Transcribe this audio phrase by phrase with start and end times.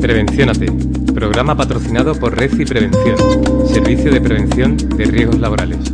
[0.00, 0.66] Prevenciónate,
[1.12, 3.16] programa patrocinado por Reci Prevención,
[3.66, 5.92] Servicio de Prevención de Riesgos Laborales.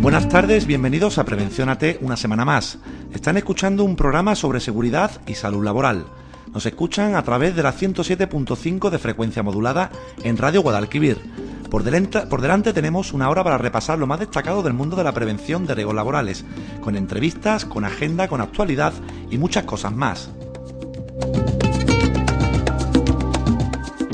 [0.00, 2.78] Buenas tardes, bienvenidos a Prevenciónate una semana más.
[3.12, 6.06] Están escuchando un programa sobre seguridad y salud laboral.
[6.54, 9.90] Nos escuchan a través de la 107.5 de frecuencia modulada
[10.22, 11.18] en Radio Guadalquivir.
[11.72, 15.66] Por delante, tenemos una hora para repasar lo más destacado del mundo de la prevención
[15.66, 16.44] de riesgos laborales,
[16.82, 18.92] con entrevistas, con agenda, con actualidad
[19.30, 20.28] y muchas cosas más.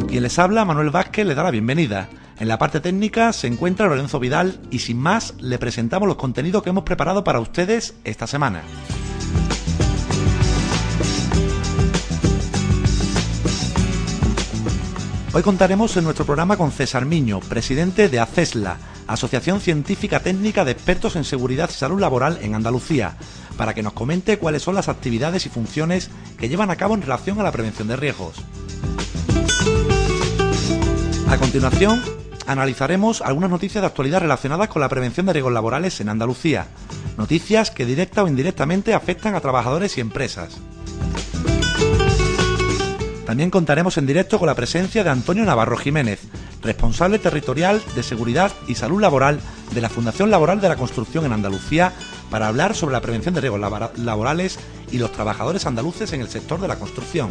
[0.07, 2.09] Quien les habla, Manuel Vázquez, le da la bienvenida.
[2.39, 6.63] En la parte técnica se encuentra Lorenzo Vidal y sin más le presentamos los contenidos
[6.63, 8.63] que hemos preparado para ustedes esta semana.
[15.39, 20.73] Hoy contaremos en nuestro programa con César Miño, presidente de ACESLA, Asociación Científica Técnica de
[20.73, 23.17] Expertos en Seguridad y Salud Laboral en Andalucía,
[23.57, 27.03] para que nos comente cuáles son las actividades y funciones que llevan a cabo en
[27.03, 28.35] relación a la prevención de riesgos.
[31.29, 32.03] A continuación,
[32.49, 36.67] analizaremos algunas noticias de actualidad relacionadas con la prevención de riesgos laborales en Andalucía,
[37.17, 40.59] noticias que directa o indirectamente afectan a trabajadores y empresas.
[43.29, 46.19] También contaremos en directo con la presencia de Antonio Navarro Jiménez,
[46.63, 49.39] responsable territorial de Seguridad y Salud Laboral
[49.75, 51.93] de la Fundación Laboral de la Construcción en Andalucía,
[52.31, 53.61] para hablar sobre la prevención de riesgos
[53.99, 54.59] laborales
[54.91, 57.29] y los trabajadores andaluces en el sector de la construcción.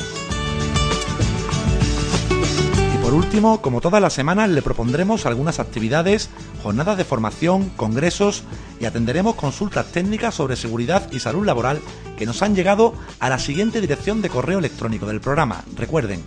[3.08, 6.30] Por último, como todas las semanas, le propondremos algunas actividades,
[6.62, 8.44] jornadas de formación, congresos
[8.82, 11.80] y atenderemos consultas técnicas sobre seguridad y salud laboral
[12.18, 15.64] que nos han llegado a la siguiente dirección de correo electrónico del programa.
[15.78, 16.22] Recuerden,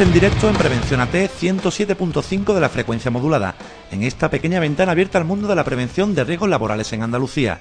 [0.00, 3.54] en directo en Prevención AT 107.5 de la frecuencia modulada,
[3.90, 7.60] en esta pequeña ventana abierta al mundo de la prevención de riesgos laborales en Andalucía.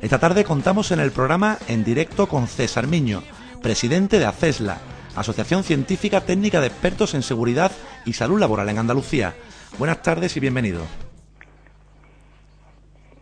[0.00, 3.24] Esta tarde contamos en el programa en directo con César Miño,
[3.60, 4.78] presidente de ACESLA,
[5.16, 7.72] Asociación Científica Técnica de Expertos en Seguridad
[8.04, 9.34] y Salud Laboral en Andalucía.
[9.76, 10.86] Buenas tardes y bienvenido.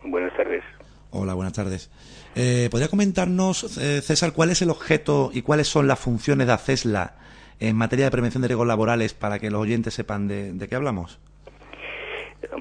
[0.03, 0.63] Buenas tardes.
[1.09, 1.89] Hola, buenas tardes.
[2.35, 6.53] Eh, ¿Podría comentarnos, eh, César, cuál es el objeto y cuáles son las funciones de
[6.53, 7.15] ACESLA
[7.59, 11.19] en materia de prevención de riesgos laborales para que los oyentes sepan de, qué hablamos?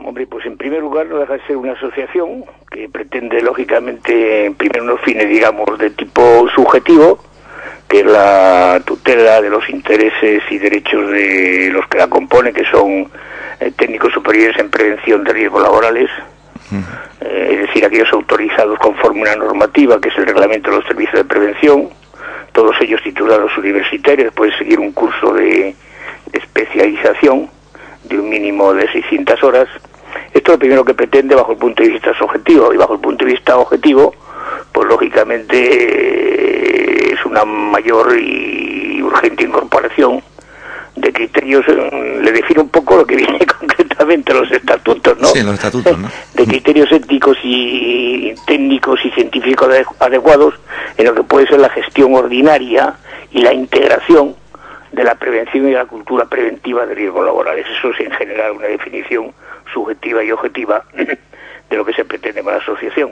[0.04, 4.54] Hombre, pues en primer lugar no deja de ser una asociación que pretende, lógicamente, en
[4.54, 7.20] primer unos fines, digamos, de tipo subjetivo,
[7.86, 12.64] que es la tutela de los intereses y derechos de los que la componen, que
[12.64, 13.08] son
[13.60, 16.10] eh, técnicos superiores en prevención de riesgos laborales,
[17.20, 21.14] eh, es decir, aquellos autorizados conforme una normativa, que es el reglamento de los servicios
[21.14, 21.88] de prevención,
[22.58, 25.76] todos ellos titulados universitarios, pueden seguir un curso de,
[26.32, 27.48] especialización
[28.02, 29.68] de un mínimo de 600 horas.
[30.34, 33.00] Esto es lo primero que pretende bajo el punto de vista subjetivo y bajo el
[33.00, 34.12] punto de vista objetivo,
[34.72, 35.54] pues lógicamente
[37.14, 40.20] es una mayor y urgente incorporación
[41.00, 45.28] de criterios, eh, le define un poco lo que viene concretamente los estatutos, ¿no?
[45.28, 46.08] Sí, los estatutos, ¿no?
[46.34, 49.68] De criterios éticos y técnicos y científicos
[49.98, 50.54] adecuados
[50.96, 52.94] en lo que puede ser la gestión ordinaria
[53.30, 54.34] y la integración
[54.92, 57.66] de la prevención y la cultura preventiva de riesgos laborales.
[57.78, 59.32] Eso es en general una definición
[59.72, 63.10] subjetiva y objetiva de lo que se pretende con la asociación.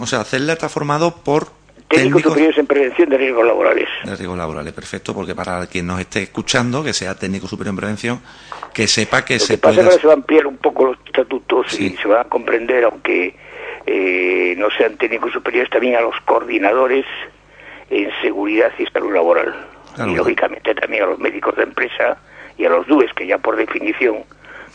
[0.00, 1.61] o sea, CELA está formado por
[1.96, 3.88] técnicos, superiores en prevención de riesgos laborales.
[4.04, 7.76] De riesgos laborales, perfecto, porque para quien nos esté escuchando, que sea técnico superior en
[7.76, 8.20] prevención,
[8.72, 9.90] que sepa que se puede...
[9.98, 13.34] se va a ampliar un poco los estatutos y se va a comprender, aunque
[13.86, 17.06] eh, no sean técnicos superiores, también a los coordinadores
[17.90, 19.54] en seguridad y salud laboral.
[19.98, 22.16] y lógicamente también a los médicos de empresa
[22.56, 24.24] y a los DUES, que ya por definición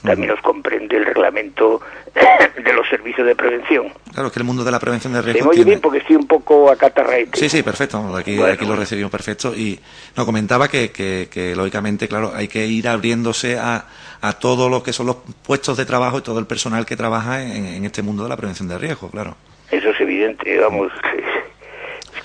[0.03, 1.81] también los comprende el reglamento
[2.63, 3.91] de los servicios de prevención.
[4.13, 5.45] Claro, que el mundo de la prevención de riesgos.
[5.45, 5.71] muy tiene...
[5.71, 7.39] bien porque estoy un poco acatarraete.
[7.39, 8.15] Sí, sí, perfecto.
[8.15, 9.53] Aquí, aquí lo recibimos perfecto.
[9.55, 9.79] Y
[10.15, 13.85] nos comentaba que, que, lógicamente, claro, hay que ir abriéndose a,
[14.21, 17.43] a todo lo que son los puestos de trabajo y todo el personal que trabaja
[17.43, 19.35] en, en este mundo de la prevención de riesgos, claro.
[19.69, 20.91] Eso es evidente, vamos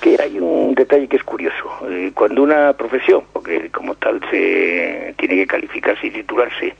[0.03, 1.71] que hay un detalle que es curioso.
[1.89, 6.75] Eh, cuando una profesión, porque como tal se tiene que calificarse y titularse,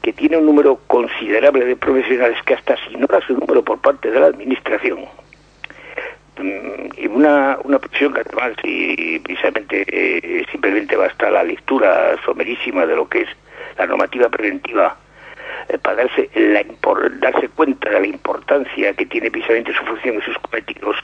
[0.00, 3.78] que tiene un número considerable de profesionales que hasta si no da su número por
[3.80, 5.00] parte de la administración,
[6.38, 12.86] mm, y una, una profesión que además y precisamente eh, simplemente basta la lectura somerísima
[12.86, 13.28] de lo que es
[13.76, 14.96] la normativa preventiva
[15.68, 16.64] eh, para darse, la,
[17.20, 20.96] darse cuenta de la importancia que tiene precisamente su función y sus cometidos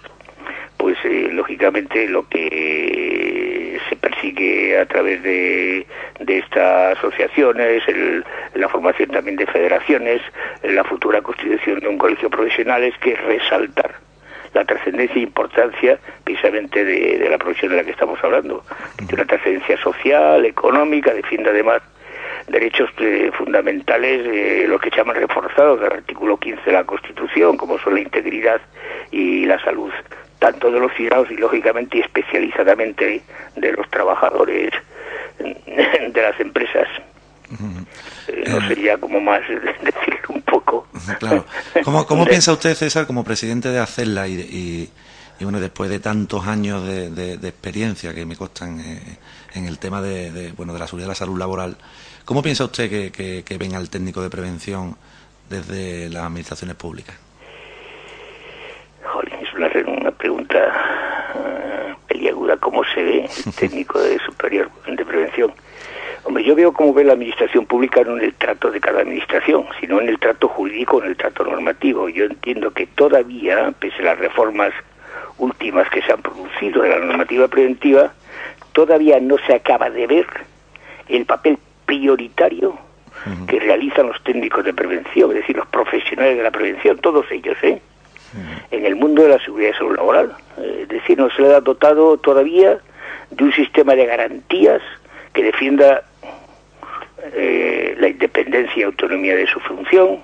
[0.76, 5.87] pues eh, lógicamente lo que se persigue a través de,
[6.21, 7.82] de estas asociaciones,
[8.55, 10.23] la formación también de federaciones,
[10.62, 13.94] la futura constitución de un colegio profesional es que resaltar
[14.55, 18.65] la trascendencia e importancia precisamente de, la profesión de la que estamos hablando.
[18.97, 21.82] Tiene una trascendencia social, económica, defiende además
[22.47, 27.79] derechos eh, fundamentales, eh, los que llaman reforzados del artículo 15 de la Constitución, como
[27.79, 28.61] son la integridad
[29.11, 29.91] y la salud
[30.38, 33.22] tanto de los ciudadanos y lógicamente y especializadamente
[33.56, 34.72] de los trabajadores
[35.38, 36.88] de las empresas.
[38.28, 40.86] Eh, no sería como más decir un poco.
[41.19, 41.44] Claro.
[41.84, 44.90] ¿Cómo, piensa usted, César, como presidente de ACELA y,
[45.38, 49.19] y, bueno, después de tantos años de, experiencia que me costan eh,
[49.54, 51.76] en el tema de, bueno, de la seguridad de la salud laboral,
[52.25, 54.96] ¿cómo piensa usted que, que venga el técnico de prevención
[55.48, 57.16] desde las administraciones públicas?
[59.87, 60.73] una, pregunta
[61.35, 65.53] uh, peliaguda, ¿cómo se ve el técnico de superior de prevención?
[66.23, 69.67] Hombre, yo veo cómo ve la administración pública no en el trato de cada administración,
[69.79, 72.09] sino en el trato jurídico, en el trato normativo.
[72.09, 74.73] Yo entiendo que todavía, pese a las reformas
[75.37, 78.15] últimas que se han producido de la normativa preventiva,
[78.73, 80.26] todavía no se acaba de ver
[81.09, 82.79] el papel prioritario
[83.47, 87.56] que realizan los técnicos de prevención, es decir, los profesionales de la prevención, todos ellos,
[87.62, 87.82] ¿eh?
[88.70, 90.32] En el mundo de la seguridad y salud laboral.
[90.58, 92.78] Eh, es decir, no se le ha dotado todavía
[93.31, 94.82] de un sistema de garantías
[95.32, 96.02] que defienda
[97.32, 100.20] eh, la independencia y autonomía de su función.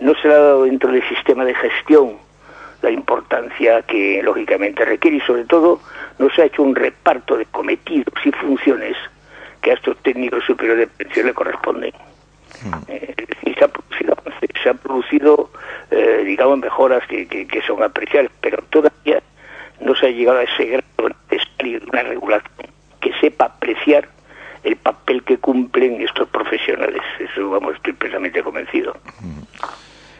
[0.00, 2.16] No se le ha dado dentro del sistema de gestión
[2.82, 5.80] la importancia que lógicamente requiere y sobre todo
[6.18, 8.96] no se ha hecho un reparto de cometidos y funciones
[9.60, 11.92] que a estos técnicos superiores de pensión le corresponden.
[12.88, 14.16] Eh, se ha producido,
[14.62, 15.50] se ha producido
[15.90, 19.22] eh, digamos, mejoras que, que, son apreciables, pero todavía
[19.80, 20.84] no se ha llegado a ese grado
[21.58, 22.70] de una regulación
[23.00, 24.08] que sepa apreciar
[24.62, 27.02] el papel que cumplen estos profesionales.
[27.18, 28.94] Eso, vamos, estoy plenamente convencido.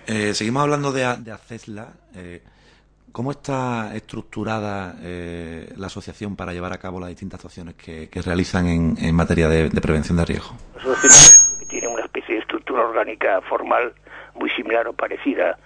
[0.06, 1.88] Eh, seguimos hablando de, de ACESLA.
[2.16, 2.42] Eh,
[3.12, 8.66] ¿Cómo está estructurada eh, la asociación para llevar a cabo las distintas acciones que, realizan
[8.68, 10.56] en, en materia de, de, prevención de riesgo?
[10.76, 13.92] La asociación tiene una especie de estructura orgánica formal
[14.40, 15.58] muy similar o parecida.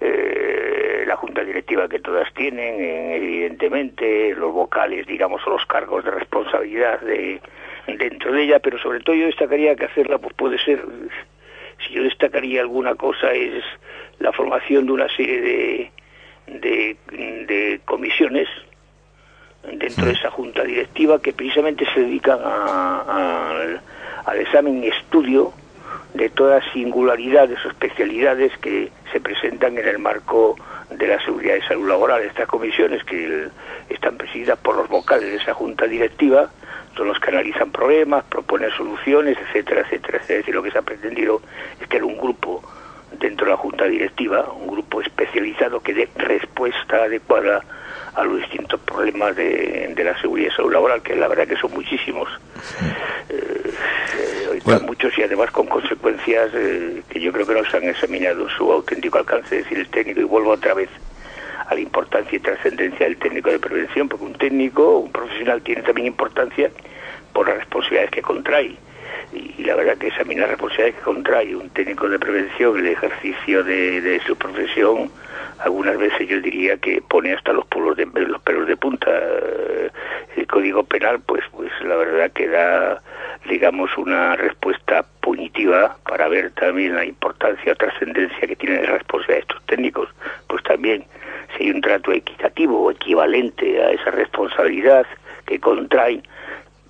[0.00, 2.80] Eh, la junta directiva que todas tienen,
[3.12, 7.40] evidentemente, los vocales, digamos, o los cargos de responsabilidad de,
[7.86, 10.84] dentro de ella, pero sobre todo yo destacaría que hacerla pues puede ser,
[11.86, 13.62] si yo destacaría alguna cosa es
[14.18, 15.40] la formación de una serie
[16.46, 16.96] de,
[17.46, 18.48] de, comisiones
[19.62, 23.78] dentro de esa junta directiva que precisamente se dedican a,
[24.24, 25.52] al examen y estudio
[26.14, 30.56] de todas singularidades o especialidades que se presentan en el marco
[30.90, 32.22] de la seguridad y salud laboral.
[32.22, 33.48] Estas comisiones que
[33.88, 36.50] están presididas por los vocales de esa junta directiva
[36.96, 40.18] son los que analizan problemas, proponen soluciones, etcétera, etcétera.
[40.18, 41.42] Es decir, lo que se ha pretendido
[41.80, 42.62] es que era un grupo
[43.18, 47.62] dentro de la junta directiva, un grupo especializado que dé respuesta adecuada
[48.14, 51.72] a los distintos problemas de, la seguridad y salud laboral, que la verdad que son
[51.72, 52.28] muchísimos.
[53.28, 53.72] Eh,
[54.86, 58.70] muchos y además con consecuencias eh, que yo creo que no se han examinado su
[58.72, 60.88] auténtico alcance, es decir, el técnico, y vuelvo otra vez
[61.66, 65.82] a la importancia y trascendencia del técnico de prevención, porque un técnico, un profesional tiene
[65.82, 66.70] también importancia
[67.32, 68.76] por las responsabilidades que contrae.
[69.34, 73.64] Y, la verdad que esa misma responsabilidad que contrae un técnico de prevención el ejercicio
[73.64, 75.10] de, su profesión
[75.60, 79.10] algunas veces yo diría que pone hasta los pelos de los pelos de punta.
[80.36, 83.00] El código penal pues pues la verdad que da
[83.48, 89.36] digamos una respuesta punitiva para ver también la importancia o trascendencia que tienen la responsabilidad
[89.36, 90.08] de estos técnicos.
[90.48, 91.04] Pues también
[91.56, 95.06] si hay un trato equitativo o equivalente a esa responsabilidad
[95.46, 96.22] que contraen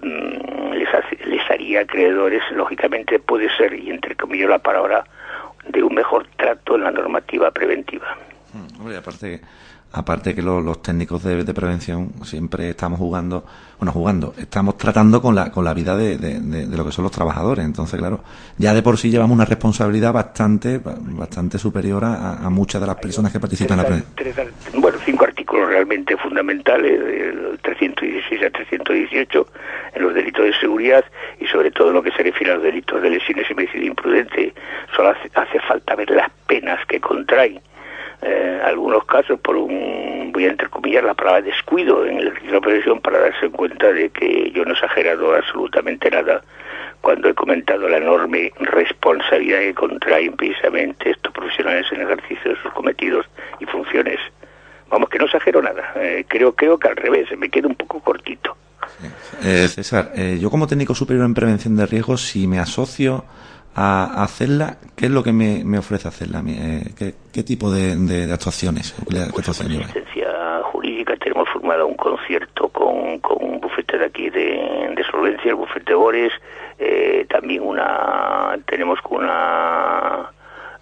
[0.04, 0.88] Mm, les,
[1.26, 5.04] les haría acreedores, lógicamente puede ser, y entre comillas la palabra,
[5.66, 8.16] de un mejor trato en la normativa preventiva.
[8.52, 9.40] Mm, hombre, aparte
[9.94, 13.44] aparte que los, técnicos de, prevención siempre estamos jugando,
[13.78, 17.12] bueno, jugando, estamos tratando con la, con la vida de, de, lo que son los
[17.12, 17.64] trabajadores.
[17.64, 18.20] Entonces, claro,
[18.58, 23.32] ya de por sí llevamos una responsabilidad bastante bastante superior a, muchas de las personas
[23.32, 24.82] que participan en la prevención.
[24.82, 25.23] Bueno, cinco
[25.74, 29.46] realmente fundamentales, del 316 a 318,
[29.94, 31.04] en los delitos de seguridad
[31.40, 33.84] y sobre todo en lo que se refiere a los delitos de lesiones y medicina
[33.86, 34.54] imprudente.
[34.94, 37.60] Solo hace, hace falta ver las penas que contraen
[38.22, 43.00] eh, algunos casos por un, voy a entrecomillar la palabra descuido en el la prevención
[43.00, 46.42] para darse cuenta de que yo no he exagerado absolutamente nada
[47.00, 52.72] cuando he comentado la enorme responsabilidad que contraen precisamente estos profesionales en ejercicio de sus
[52.72, 53.26] cometidos
[53.60, 54.20] y funciones.
[54.94, 55.92] Vamos, que no exagero nada.
[55.96, 58.56] Eh, creo, creo que al revés, me quedo un poco cortito.
[59.42, 63.24] Eh, César, eh, yo como técnico superior en prevención de riesgos, si me asocio
[63.74, 66.44] a hacerla, ¿qué es lo que me, me ofrece hacerla?
[66.46, 68.94] Eh, ¿qué, ¿qué, tipo de, de, actuaciones?
[69.08, 74.92] ¿Qué pues asistencia jurídica tenemos formado un concierto con, con un bufete de aquí de,
[74.94, 76.32] de solvencia, el bufete Bores,
[76.78, 80.30] eh, también una tenemos con una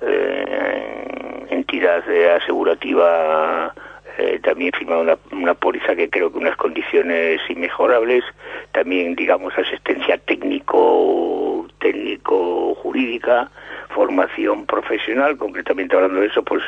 [0.03, 2.03] eh, entidad
[2.37, 3.73] asegurativa
[4.19, 8.25] eh, también firmado una, una póliza que creo que unas condiciones inmejorables,
[8.73, 13.51] también digamos asistencia técnico técnico jurídica,
[13.91, 16.63] formación profesional, concretamente hablando de eso, pues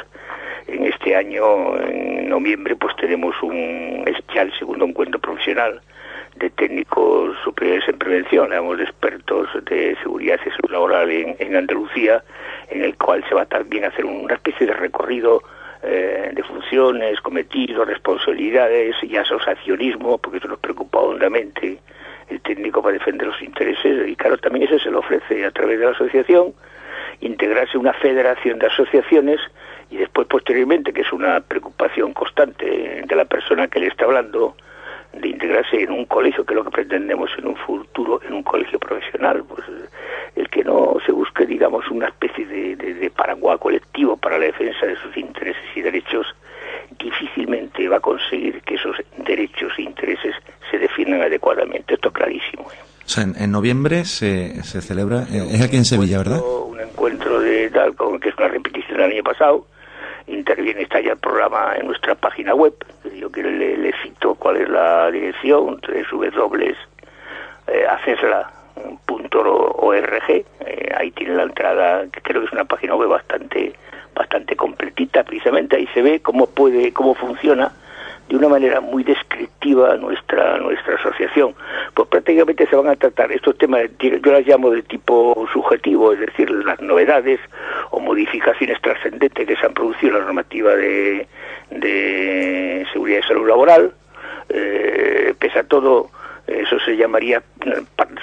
[0.66, 5.80] en este año, en noviembre, pues tenemos un especial segundo encuentro profesional
[6.36, 11.56] de técnicos superiores en prevención, digamos, de expertos de seguridad y salud laboral en, en
[11.56, 12.24] Andalucía,
[12.70, 15.42] en el cual se va también a hacer una especie de recorrido
[15.86, 21.78] eh, de funciones, cometidos, responsabilidades y asociacionismo, porque eso nos preocupa hondamente
[22.28, 25.78] el técnico para defender los intereses y claro, también eso se le ofrece a través
[25.78, 26.54] de la asociación,
[27.20, 29.40] integrarse una federación de asociaciones
[29.90, 34.56] y después posteriormente, que es una preocupación constante de la persona que le está hablando,
[35.20, 38.42] de integrarse en un colegio, que es lo que pretendemos en un futuro, en un
[38.42, 39.64] colegio profesional, pues
[40.36, 44.86] el que no se busque, digamos, una especie de, de, paraguas colectivo para la defensa
[44.86, 46.26] de sus intereses y derechos,
[46.98, 50.34] difícilmente va a conseguir que esos derechos e intereses
[50.70, 51.94] se defiendan adecuadamente.
[51.94, 52.64] Esto es clarísimo.
[52.72, 52.78] ¿eh?
[53.04, 56.40] O sea, en, noviembre se, se celebra, eh, es aquí en Sevilla, ¿verdad?
[56.40, 59.66] Un encuentro de tal, que es una repetición del año pasado,
[60.26, 62.74] interviene, está ya el programa en nuestra página web,
[63.18, 66.74] yo quiero le, le cito cuál es la dirección, www,
[67.66, 67.86] eh,
[69.36, 73.74] .org, eh, ahí tiene la entrada, que creo que es una página web bastante
[74.14, 75.76] bastante completita, precisamente.
[75.76, 77.72] Ahí se ve cómo puede, cómo funciona
[78.28, 81.54] de una manera muy descriptiva nuestra nuestra asociación.
[81.94, 86.20] Pues prácticamente se van a tratar estos temas, yo las llamo de tipo subjetivo, es
[86.20, 87.40] decir, las novedades
[87.90, 91.26] o modificaciones trascendentes que se han producido en la normativa de,
[91.70, 93.92] de seguridad y salud laboral.
[94.48, 96.10] Eh, pese a todo,
[96.46, 97.42] eso se llamaría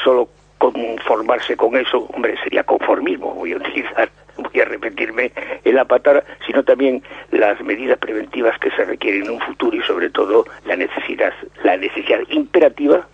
[0.04, 0.30] solo
[0.62, 5.32] conformarse con eso, hombre, sería conformismo, voy a utilizar, voy a repetirme
[5.64, 7.02] en la patada, sino también
[7.32, 11.78] las medidas preventivas que se requieren en un futuro y sobre todo la necesidad, la
[11.78, 13.08] necesidad imperativa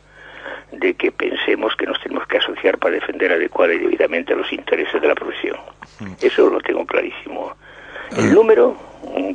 [0.73, 5.01] de que pensemos que nos tenemos que asociar para defender adecuada y debidamente los intereses
[5.01, 5.57] de la profesión.
[6.21, 7.55] Eso lo tengo clarísimo.
[8.17, 8.75] El número,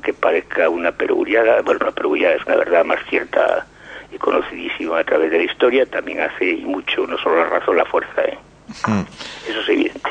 [0.02, 3.66] que parezca una perullada, bueno, una perullada es una verdad más cierta
[4.12, 7.85] y conocidísimo a través de la historia, también hace mucho, no solo la razón, la
[7.85, 8.23] fuerza.
[8.23, 8.38] ¿eh?
[9.49, 10.11] Eso es evidente.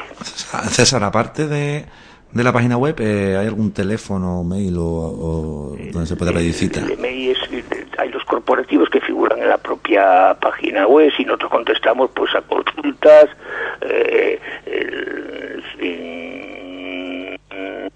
[0.70, 1.86] César, aparte de,
[2.31, 6.79] de la página web, eh, ¿hay algún teléfono, mail o, donde se puede pedir cita?
[6.79, 7.65] El, mail es,
[7.98, 12.41] hay los corporativos que figuran en la propia página web y nosotros contestamos pues a
[12.41, 13.25] consultas,
[13.81, 14.39] eh,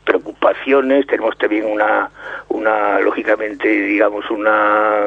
[0.04, 2.10] preocupaciones, tenemos también una,
[2.50, 5.06] una lógicamente, digamos, una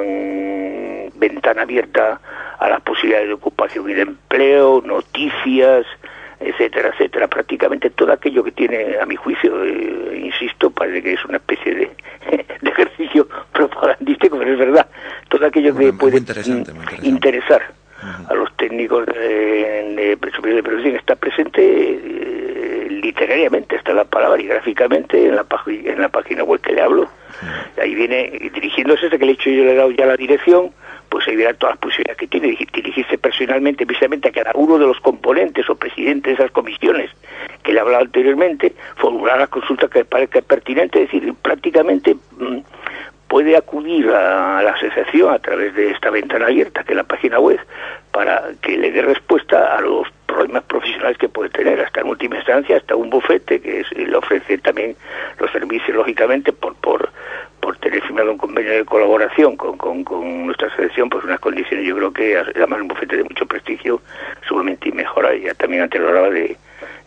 [1.14, 2.20] ventana abierta
[2.58, 5.86] a las posibilidades de ocupación y de empleo, noticias,
[6.40, 7.28] etcétera, etcétera.
[7.28, 11.74] Prácticamente todo aquello que tiene, a mi juicio, eh, insisto, parece que es una especie
[11.74, 11.90] de,
[12.60, 14.86] de ejercicio propagandístico, pero es verdad,
[15.28, 16.22] todo aquello que puede
[17.02, 17.62] interesar
[18.28, 24.46] a los técnicos de, de, de prevención está presente eh, literariamente, está la palabra y
[24.46, 27.08] gráficamente en la, en la página web que le hablo.
[27.80, 30.70] Ahí viene dirigiéndose, desde que le he hecho yo le he dado ya la dirección,
[31.08, 34.86] pues ahí verá todas las posibilidades que tiene, dirigirse personalmente, precisamente a cada uno de
[34.86, 37.10] los componentes o presidentes de esas comisiones
[37.62, 42.58] que le he hablado anteriormente, formular las consultas que parezca pertinente, es decir, prácticamente mm,
[43.28, 47.38] puede acudir a, la asociación a través de esta ventana abierta, que es la página
[47.38, 47.60] web,
[48.10, 52.36] para que le dé respuesta a los problemas profesionales que puede tener, hasta en última
[52.36, 54.94] instancia, hasta un bufete que le ofrece también
[55.40, 57.10] los servicios, lógicamente, por, por,
[57.58, 61.96] por tener firmado un convenio de colaboración con, con, nuestra asociación, pues unas condiciones, yo
[61.96, 64.00] creo que además un bufete de mucho prestigio,
[64.46, 65.34] sumamente mejora.
[65.34, 66.56] Ya también antes lo hablaba de,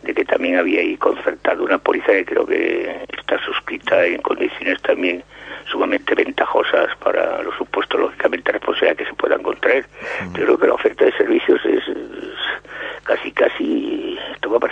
[0.04, 4.82] de que también había ahí concertado una póliza que creo que está suscrita en condiciones
[4.82, 5.24] también
[5.72, 9.86] sumamente ventajosas para los supuestos, lógicamente, responsabilidad que se puedan contraer.
[10.34, 11.84] Yo creo que la oferta de servicios es,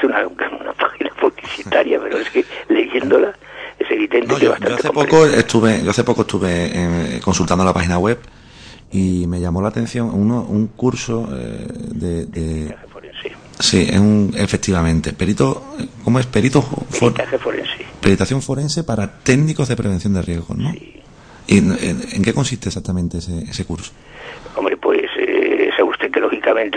[0.08, 3.34] parecer una, una página publicitaria, pero es que leyéndola
[3.78, 7.64] es evidente que yo, bastante yo hace poco estuve yo hace poco estuve eh, consultando
[7.64, 8.20] la página web
[8.92, 12.76] y me llamó la atención uno un curso eh, de, de
[13.60, 17.86] sí es un, efectivamente perito cómo es perito forense.
[18.02, 21.02] peritación forense para técnicos de prevención de riesgos no sí.
[21.48, 23.94] y en, qué consiste exactamente ese, ese curso
[24.56, 26.12] hombre pues eh, sabe usted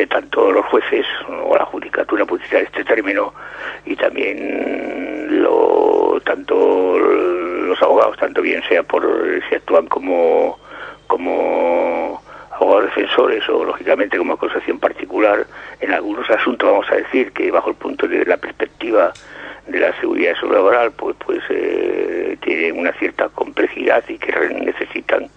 [0.07, 3.33] tanto los jueces o la judicatura utilizar este término
[3.85, 9.05] y también lo tanto los abogados tanto bien sea por
[9.49, 10.59] si actúan como
[11.07, 12.23] como
[12.53, 15.47] abogados defensores o lógicamente como acusación particular
[15.81, 19.13] en algunos asuntos vamos a decir que bajo el punto de la perspectiva
[19.67, 24.33] de la seguridad laboral pues pues eh, tienen una cierta complejidad y que
[24.65, 25.29] necesitan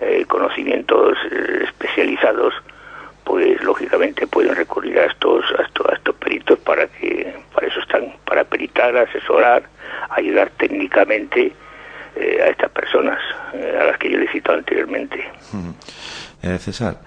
[0.00, 2.54] eh, conocimientos eh, especializados
[3.24, 7.80] pues lógicamente pueden recurrir a estos, a estos, a estos peritos para que para eso
[7.80, 9.64] están para peritar asesorar
[10.10, 11.52] ayudar técnicamente
[12.16, 13.18] eh, a estas personas
[13.54, 15.24] eh, a las que yo le he citado anteriormente
[16.42, 16.98] eh, César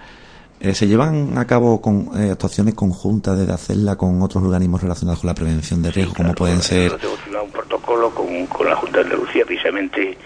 [0.72, 5.34] ¿Se llevan a cabo con actuaciones conjuntas de hacerla con otros organismos relacionados con la
[5.34, 6.92] prevención de riesgos, como pueden ser?
[6.94, 10.16] Un protocolo con, con, la Junta de Andalucía, precisamente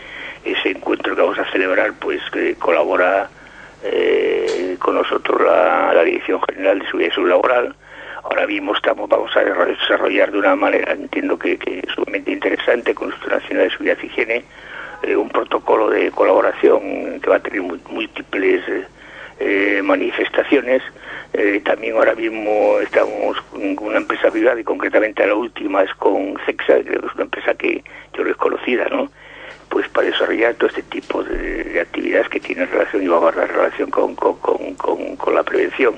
[0.45, 3.29] ese encuentro que vamos a celebrar, pues que colabora
[3.83, 7.75] eh, con nosotros la, Dirección General de Seguridad Laboral.
[8.23, 13.09] Ahora mismo estamos, vamos a desarrollar de una manera, entiendo que, que sumamente interesante, con
[13.09, 14.45] nuestra Nacional de Seguridad y Higiene,
[15.03, 18.63] eh, un protocolo de colaboración que va a tener múltiples
[19.43, 20.83] eh, manifestaciones.
[21.33, 26.37] Eh, también ahora mismo estamos con una empresa privada y concretamente la última es con
[26.45, 29.11] CEXA, que es una empresa que yo creo es conocida, ¿no?
[29.69, 33.91] Pues para desarrollar todo este tipo de, actividades que tienen relación y va a relación
[33.91, 35.95] con, con, con, con, la prevención.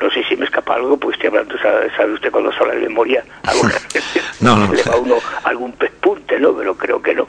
[0.00, 2.80] No sé si me escapa algo, pues estoy hablando, sabe, usted cuando se habla de
[2.80, 3.74] memoria, alguna
[4.40, 6.56] no, no, le va uno algún pespunte, ¿no?
[6.56, 7.28] Pero creo que no.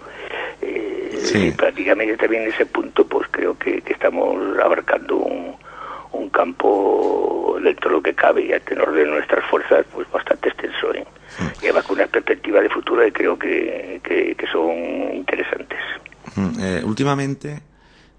[0.62, 1.52] Eh, sí.
[1.52, 5.56] prácticamente también en ese punto, pues creo que, que estamos abarcando un,
[6.16, 10.50] un campo dentro de lo que cabe y a tenor de nuestras fuerzas, pues bastante
[10.50, 10.94] extenso.
[10.94, 11.06] ¿eh?
[11.62, 14.72] Y además con una perspectiva de futuro que creo que, que, que son
[15.14, 15.80] interesantes.
[16.36, 17.62] Mm, eh, últimamente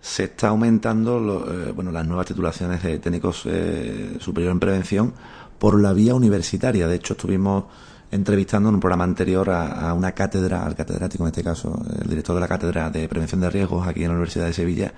[0.01, 5.15] se está aumentando lo, eh, bueno, las nuevas titulaciones de técnicos eh, superior en prevención
[5.59, 6.87] por la vía universitaria.
[6.87, 7.65] De hecho, estuvimos
[8.11, 12.09] entrevistando en un programa anterior a, a, una cátedra, al catedrático en este caso, el
[12.09, 14.93] director de la cátedra de prevención de riesgos aquí en la Universidad de Sevilla.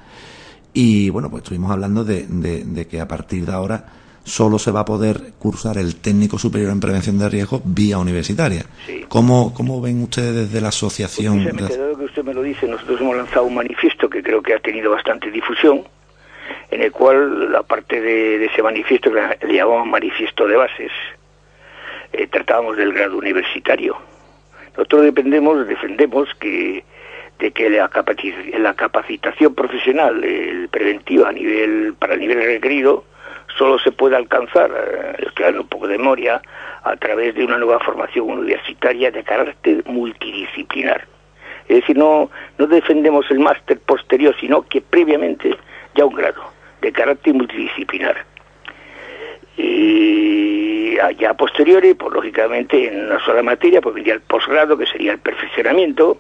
[0.81, 3.85] Y bueno, pues estuvimos hablando de, de, de que a partir de ahora
[4.23, 8.65] solo se va a poder cursar el técnico superior en prevención de riesgos vía universitaria.
[8.87, 9.05] Sí.
[9.09, 11.43] ¿Cómo, ¿Cómo ven ustedes desde la asociación?
[11.43, 14.41] Pues me quedado que usted me lo dice, nosotros hemos lanzado un manifiesto que creo
[14.41, 15.83] que ha tenido bastante difusión,
[16.71, 20.93] en el cual la parte de, de ese manifiesto, que le llamamos manifiesto de bases,
[22.13, 23.97] eh, tratábamos del grado universitario.
[24.77, 26.85] Nosotros dependemos, defendemos que
[27.39, 27.91] de que la,
[28.59, 33.05] la capacitación profesional el preventiva a nivel para el nivel requerido
[33.57, 36.41] solo se puede alcanzar, eh, hablando un poco de memoria,
[36.83, 41.07] a través de una nueva formación universitaria de carácter multidisciplinar.
[41.69, 45.57] Es decir, no, no defendemos el máster posterior, sino que previamente
[45.95, 46.43] ya un grado
[46.81, 48.25] de carácter multidisciplinar.
[49.57, 54.87] Y ya a posteriori, pues lógicamente en una sola materia, pues vendría el posgrado, que
[54.87, 56.19] sería el perfeccionamiento.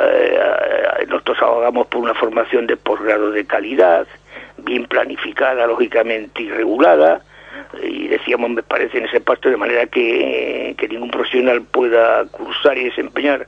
[0.00, 4.06] Eh, nosotros abogamos por una formación de posgrado de calidad,
[4.58, 7.22] bien planificada, lógicamente, y regulada,
[7.82, 12.78] y decíamos, me parece, en ese pacto, de manera que, que ningún profesional pueda cursar
[12.78, 13.46] y desempeñar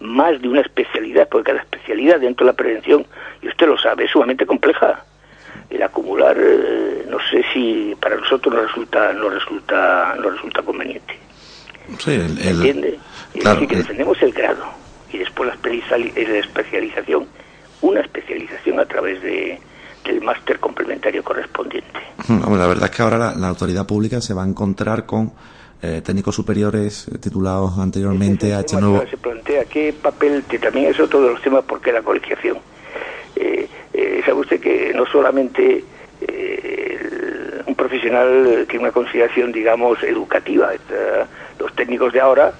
[0.00, 3.06] más de una especialidad, porque cada especialidad dentro de la prevención,
[3.40, 5.04] y usted lo sabe, es sumamente compleja.
[5.70, 11.18] el acumular eh, no sé si para nosotros no resulta no resulta no resulta conveniente
[11.98, 12.98] sí, el, ¿entiende?
[13.34, 14.81] es decir que defendemos el grado
[15.12, 17.26] y después la especialización
[17.82, 19.58] una especialización a través de
[20.04, 22.00] del máster complementario correspondiente.
[22.28, 25.32] la verdad es que ahora la, autoridad pública se va a encontrar con
[25.80, 29.04] eh, técnicos superiores titulados anteriormente a este nuevo...
[29.08, 32.58] Se plantea qué papel, que también es otro de los temas, porque la colegiación.
[33.36, 35.84] Eh, eh, sabe usted que no solamente
[37.64, 40.70] un profesional tiene una consideración, digamos, educativa.
[41.60, 42.52] los técnicos de ahora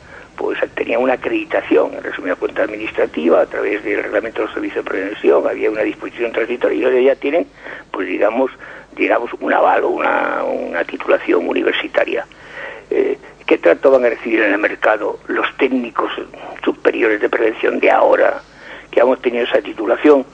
[0.43, 4.85] pues tenía una acreditación, en resumida cuenta administrativa, a través del reglamento de los servicios
[4.85, 7.47] de prevención, había una disposición transitoria y hoy ya tienen,
[7.93, 8.51] pues digamos,
[8.97, 12.27] digamos un avalo, una, una titulación universitaria.
[12.91, 16.11] Eh, ¿Qué trato van a recibir en el mercado los técnicos
[16.65, 18.43] superiores de prevención de ahora
[18.91, 20.27] que hemos tenido esa titulación?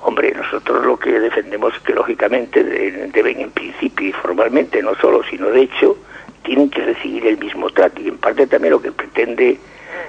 [0.00, 5.22] Hombre, nosotros lo que defendemos es que lógicamente deben en principio y formalmente, no solo,
[5.30, 5.96] sino de hecho,
[6.44, 9.58] tienen que recibir el mismo trato y en parte también lo que pretende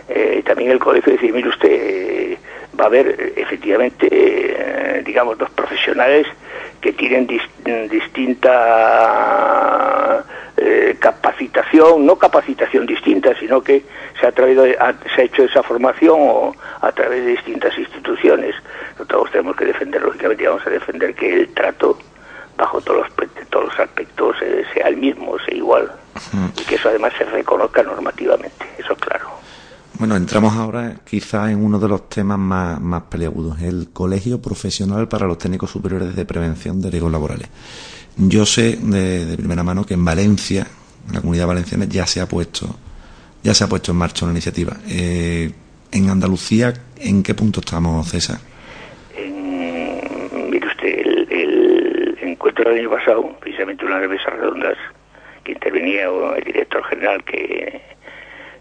[0.08, 2.38] eh, también el colegio decir, mire usted, eh,
[2.80, 6.28] va a haber eh, efectivamente, digamos, dos profesionales
[6.80, 7.28] que tienen
[7.89, 8.63] distinta
[11.00, 13.84] capacitación, no capacitación distinta, sino que
[14.19, 18.56] se ha, traído, se ha hecho esa formación a través de distintas instituciones.
[18.98, 22.00] Nosotros tenemos que defender, lógicamente, vamos a defender que el trato
[22.57, 24.35] bajo todos los, todos los aspectos
[24.73, 25.91] sea el mismo, sea igual
[26.57, 29.29] y que eso además se reconozca normativamente, eso es claro.
[29.97, 35.07] Bueno, entramos ahora quizá en uno de los temas más, más peleagudos, el Colegio Profesional
[35.07, 37.47] para los Técnicos Superiores de Prevención de Riesgos Laborales.
[38.17, 40.67] Yo sé de, primera mano que en Valencia,
[41.07, 42.75] en la comunidad valenciana, ya se ha puesto,
[43.43, 44.75] ya se ha puesto en marcha una iniciativa.
[44.87, 45.51] Eh,
[45.91, 48.39] en Andalucía, ¿en qué punto estamos, César?
[50.49, 54.77] mire usted, el, el encuentro del año pasado, precisamente una de mesas redondas,
[55.43, 57.81] que intervenía el director general que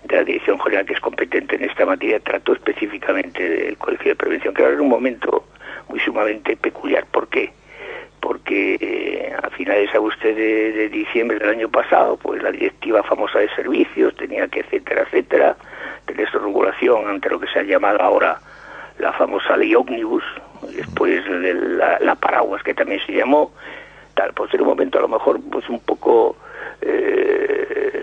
[0.05, 4.17] de la Dirección General que es competente en esta materia trató específicamente del Colegio de
[4.17, 5.45] Prevención, que ahora en un momento
[5.89, 7.05] muy sumamente peculiar.
[7.13, 7.53] ¿Por qué?
[8.21, 13.41] Porque eh, a finales a usted de, diciembre del año pasado, pues la directiva famosa
[13.41, 15.57] de servicios tenía que, etcétera, etcétera,
[16.07, 18.41] tener su regulación ante lo que se ha llamado ahora
[18.99, 20.25] la famosa ley ómnibus,
[20.73, 23.53] después de la, la paraguas que también se llamó,
[24.15, 26.37] tal, pues en un momento a lo mejor pues un poco
[26.81, 28.03] eh,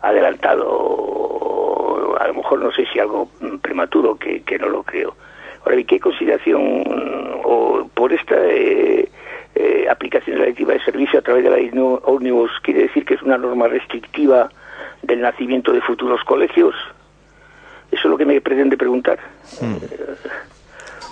[0.00, 0.66] adelantado,
[2.18, 3.28] a lo mejor no sé si algo
[3.60, 5.14] prematuro, que, no lo creo.
[5.64, 9.08] Ahora, ¿y qué consideración o por esta eh,
[9.54, 11.58] eh, aplicación directiva de servicio a través de la
[12.04, 14.50] ómnibus quiere decir que es una norma restrictiva
[15.02, 16.74] del nacimiento de futuros colegios?
[17.90, 19.18] Eso es lo que me pretende preguntar.
[19.60, 19.76] Hmm.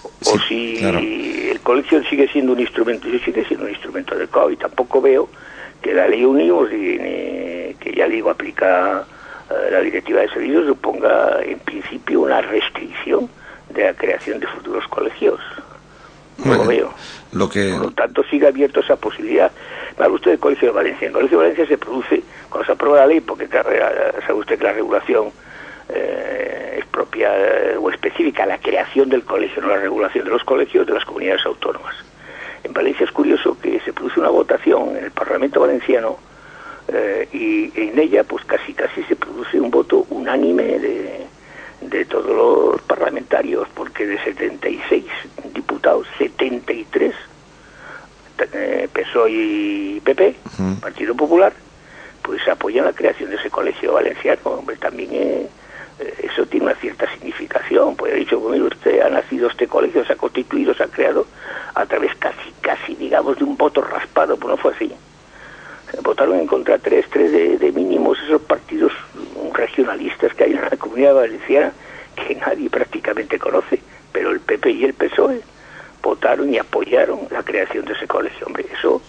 [0.03, 4.59] O si el colegio sigue siendo un instrumento, si sigue siendo un instrumento del COVID,
[4.59, 5.29] tampoco veo
[5.83, 9.07] que la ley Univos, que ya digo aplica
[9.51, 13.29] eh, la directiva de servicios, suponga en principio una restricción
[13.71, 15.41] de la creación de futuros colegios.
[16.45, 16.95] No lo veo.
[17.33, 17.71] Lo que...
[17.71, 19.51] Por lo tanto, sigue abierto esa posibilidad.
[19.99, 21.07] Me habla usted del Colegio de Valencia.
[21.07, 24.59] En el Colegio de Valencia se produce, cuando se aprueba la ley, porque sabe usted
[24.59, 25.31] que la regulación
[25.93, 30.45] eh, es propia eh, o específica, la creación del colegio, no la regulación de los
[30.45, 31.95] colegios de las comunidades autónomas.
[32.63, 36.19] En Valencia es curioso que se produce una votación en el Parlamento valenciano
[36.89, 41.27] eh, y en ella pues casi casi se produce un voto unánime de,
[41.81, 45.05] de todos los parlamentarios, porque de 76
[45.55, 47.15] diputados, 73
[48.53, 50.35] eh, PSOE y PP,
[50.81, 51.53] Partido Popular,
[52.23, 54.41] pues apoyan la creación de ese colegio valenciano.
[54.45, 55.49] Hombre, también eh, eh,
[56.23, 57.97] eso tiene una cierta significación.
[57.97, 61.27] Pues he dicho, pues, usted ha nacido este colegio, se ha constituido, se ha creado
[61.75, 64.93] a través casi, casi, digamos, de un voto raspado, pues no fue así.
[66.03, 68.93] Votaron en contra tres, tres de, mínimos esos partidos
[69.53, 71.73] regionalistas que hay en la comunidad valenciana
[72.15, 73.81] que nadie prácticamente conoce,
[74.13, 75.41] pero el PP y el PSOE
[76.03, 78.47] votaron y apoyaron la creación de ese colegio.
[78.47, 79.03] Hombre, eso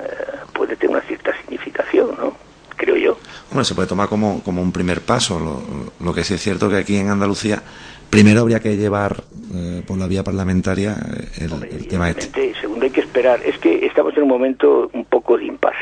[0.00, 0.04] eh,
[0.52, 2.36] puede tener una cierta significación, ¿no?
[2.76, 3.18] Creo yo.
[3.50, 5.62] Bueno, se puede tomar como, como un primer paso.
[6.00, 7.62] Lo, que sí es cierto que aquí en Andalucía
[8.10, 10.96] primero habría que llevar eh, por la vía parlamentaria
[11.38, 12.54] eh, el, tema este.
[12.60, 13.40] Segundo hay que esperar.
[13.44, 15.74] Es que estamos en un momento un poco de impas.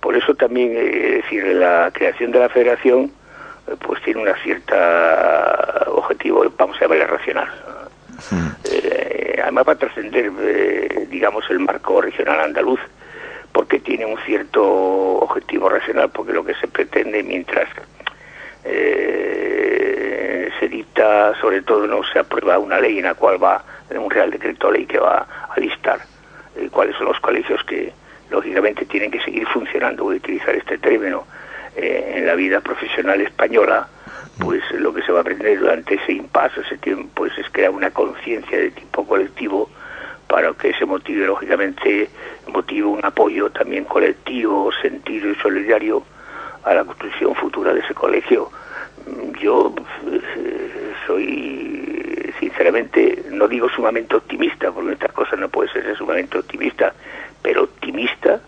[0.00, 3.10] Por eso también, eh, decir, la creación de la federación
[3.86, 7.48] pues tiene una cierta objetivo, vamos a llamarle racional.
[8.30, 8.48] Hmm.
[9.42, 10.32] además va a trascender,
[11.10, 12.80] digamos, el marco regional andaluz
[13.58, 17.68] porque tiene un cierto objetivo racional, porque lo que se pretende mientras
[18.62, 24.08] eh, se dicta, sobre todo no se aprueba una ley en la cual va, un
[24.12, 25.98] real decreto ley que va a listar
[26.54, 27.92] eh, cuáles son los colegios que
[28.30, 31.26] lógicamente tienen que seguir funcionando, voy a utilizar este término,
[31.74, 33.88] eh, en la vida profesional española,
[34.38, 37.72] pues lo que se va a aprender durante ese impasse, ese tiempo, pues es crear
[37.72, 39.68] una conciencia de tipo colectivo
[40.28, 42.08] para que se motive, lógicamente,
[42.52, 46.02] motive un apoyo también colectivo, sentido y solidario
[46.64, 48.50] a la construcción futura de ese colegio.
[49.40, 49.74] Yo
[50.06, 56.92] eh, soy, sinceramente, no digo sumamente optimista, porque estas cosas no puede ser sumamente optimista,
[57.42, 58.40] pero optimista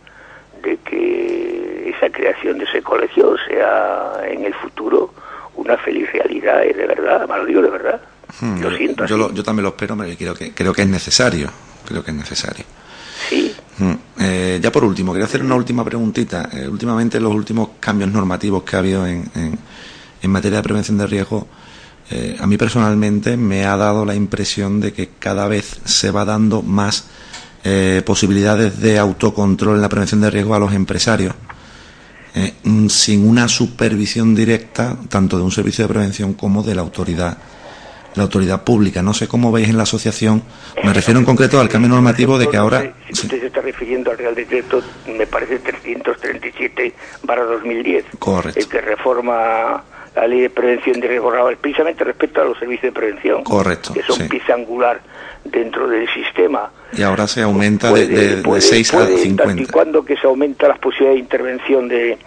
[0.62, 5.14] de que esa creación de ese colegio sea en el futuro
[5.56, 8.00] una feliz realidad, de verdad, me lo digo de verdad.
[8.40, 9.06] Hmm, lo siento.
[9.06, 11.50] Yo, yo, también lo espero, pero creo que, creo que es necesario,
[11.90, 12.64] creo que es necesario.
[13.28, 13.54] Sí.
[13.78, 16.48] Hmm, eh, ya por último, quería hacer una última preguntita.
[16.52, 21.06] Eh, últimamente los últimos cambios normativos que ha habido en, en, materia de prevención de
[21.06, 21.46] riesgo,
[22.10, 26.24] eh, a mí personalmente me ha dado la impresión de que cada vez se va
[26.24, 27.04] dando más
[27.64, 31.34] eh, posibilidades de autocontrol en la prevención de riesgo a los empresarios,
[32.64, 37.38] mm, sin una supervisión directa tanto de un servicio de prevención como de la autoridad
[38.14, 39.02] la autoridad pública.
[39.02, 40.42] No sé cómo veis en la asociación,
[40.82, 42.92] me refiero en concreto al cambio normativo de que ahora...
[43.12, 48.58] Si usted se está refiriendo al Real Decreto, me parece 337 barra 2010, Correcto.
[48.58, 49.82] el que reforma
[50.14, 53.92] la ley de prevención de riesgo laboral, precisamente respecto a los servicios de prevención, Correcto,
[53.94, 55.00] que son pieza angular
[55.44, 56.70] dentro del sistema.
[56.92, 59.62] Y ahora se aumenta de, de, 6 a 50.
[59.62, 62.18] Y cuando que se aumenta las posibilidades de intervención de,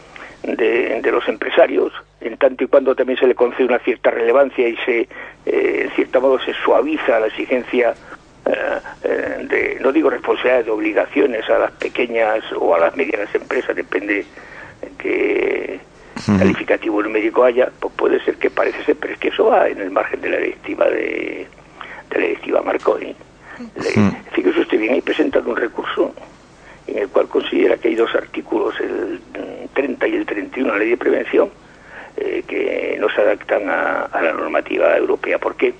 [0.43, 4.75] de, los empresarios, en tanto y cuando también se le concede una cierta relevancia y
[4.77, 5.07] se,
[5.45, 7.93] eh, en cierto modo, se suaviza la exigencia
[8.45, 13.33] eh, eh, de, no digo responsabilidades, de obligaciones a las pequeñas o a las medianas
[13.33, 14.25] empresas, depende
[14.97, 15.79] que
[16.37, 19.79] calificativo médico haya, pues puede ser que parece ser, pero es que eso va en
[19.81, 21.47] el margen de la directiva de,
[22.09, 23.15] de la directiva Marconi.
[24.31, 26.13] Fíjese usted bien, ahí presentado un recurso
[26.93, 29.19] en el cual considera que hay dos artículos, el
[29.73, 31.49] 30 y el 31 de la ley de prevención,
[32.15, 35.39] eh, que no se adaptan a, la normativa europea.
[35.39, 35.73] ¿Por qué?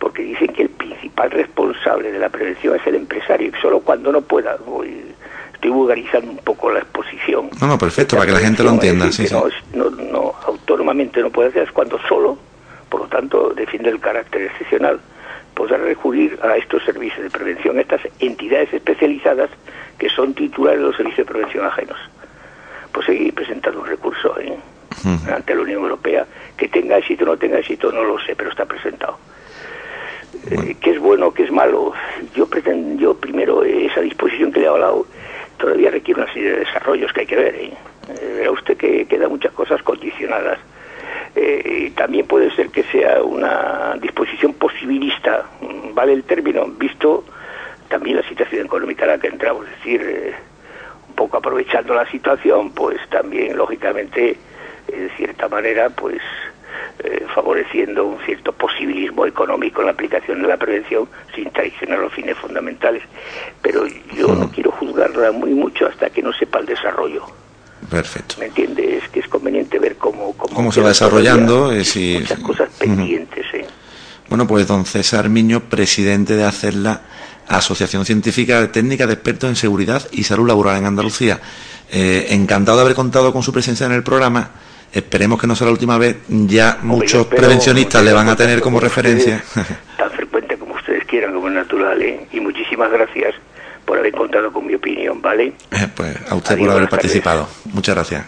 [0.00, 4.10] Porque dicen que el principal responsable de la prevención es el empresario y solo cuando
[4.10, 4.58] no pueda,
[5.54, 7.50] estoy vulgarizando un poco la exposición.
[7.60, 9.12] No, no, perfecto, para que la gente lo entienda.
[9.12, 9.26] Sí,
[9.74, 12.36] No, no, autónomamente no puede hacer, es cuando solo,
[12.88, 14.98] por lo tanto, defiende el carácter excepcional,
[15.58, 19.50] podrá recurrir a estos servicios de prevención, estas entidades especializadas
[19.98, 21.98] que son titulares de los servicios de prevención ajenos.
[22.92, 24.36] Pues seguir presentando un recurso
[25.34, 26.24] ante la Unión Europea,
[26.56, 29.18] que tenga éxito o no tenga éxito, no lo sé, pero está presentado.
[30.48, 31.92] Eh, ¿Qué es bueno, qué es malo?
[32.36, 35.06] Yo pretendo, yo primero esa disposición que le he hablado
[35.58, 37.54] todavía requiere una serie de desarrollos que hay que ver.
[37.56, 37.72] ¿eh?
[38.10, 40.60] eh verá usted que quedan muchas cosas condicionadas.
[41.34, 45.44] Eh, también puede ser que sea una disposición posibilista,
[45.92, 47.24] vale el término, visto
[47.88, 50.34] también la situación económica en la que entramos, es decir, eh,
[51.08, 54.36] un poco aprovechando la situación, pues también lógicamente,
[54.86, 56.20] de cierta manera, pues
[57.34, 62.36] favoreciendo un cierto posibilismo económico en la aplicación de la prevención sin traicionar los fines
[62.36, 63.02] fundamentales.
[63.62, 63.86] Pero
[64.16, 67.24] yo no quiero juzgarla muy mucho hasta que no sepa el desarrollo.
[67.90, 68.36] Perfecto.
[68.38, 69.04] ¿Me entiendes?
[69.04, 70.32] Es que es conveniente ver cómo...
[70.34, 71.74] Cómo, se va desarrollando.
[71.74, 73.66] y si, muchas cosas pendientes, ¿eh?
[74.28, 77.00] Bueno, pues don César Miño, presidente de ACERLA,
[77.48, 81.40] Asociación Científica Técnica de Expertos en Seguridad y Salud Laboral en Andalucía.
[81.90, 84.50] Eh, encantado de haber contado con su presencia en el programa.
[84.92, 86.16] Esperemos que no sea la última vez.
[86.28, 89.42] Ya muchos prevencionistas le van a tener como referencia.
[89.96, 92.02] tan frecuente como ustedes quieran, como es natural.
[92.02, 92.26] ¿eh?
[92.32, 93.34] Y muchísimas gracias
[93.88, 95.54] por haber contado con mi opinión, ¿vale?
[95.70, 97.48] Eh, pues a usted por haber participado.
[97.72, 98.26] Muchas gracias.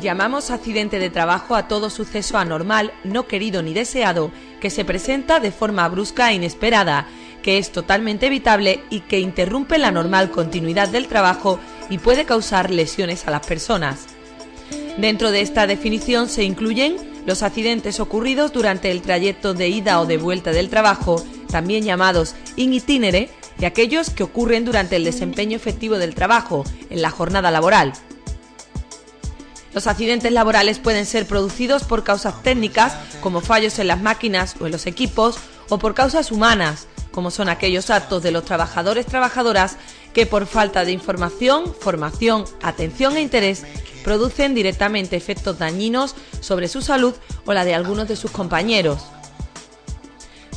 [0.00, 5.38] Llamamos accidente de trabajo a todo suceso anormal, no querido ni deseado, que se presenta
[5.38, 7.06] de forma brusca e inesperada,
[7.42, 12.70] que es totalmente evitable y que interrumpe la normal continuidad del trabajo y puede causar
[12.70, 14.11] lesiones a las personas.
[14.98, 20.06] Dentro de esta definición se incluyen los accidentes ocurridos durante el trayecto de ida o
[20.06, 25.56] de vuelta del trabajo, también llamados in itinere, y aquellos que ocurren durante el desempeño
[25.56, 27.92] efectivo del trabajo, en la jornada laboral.
[29.72, 34.66] Los accidentes laborales pueden ser producidos por causas técnicas, como fallos en las máquinas o
[34.66, 35.36] en los equipos,
[35.68, 39.76] o por causas humanas, como son aquellos actos de los trabajadores trabajadoras
[40.12, 43.64] que por falta de información, formación, atención e interés
[44.02, 47.14] producen directamente efectos dañinos sobre su salud
[47.46, 49.02] o la de algunos de sus compañeros.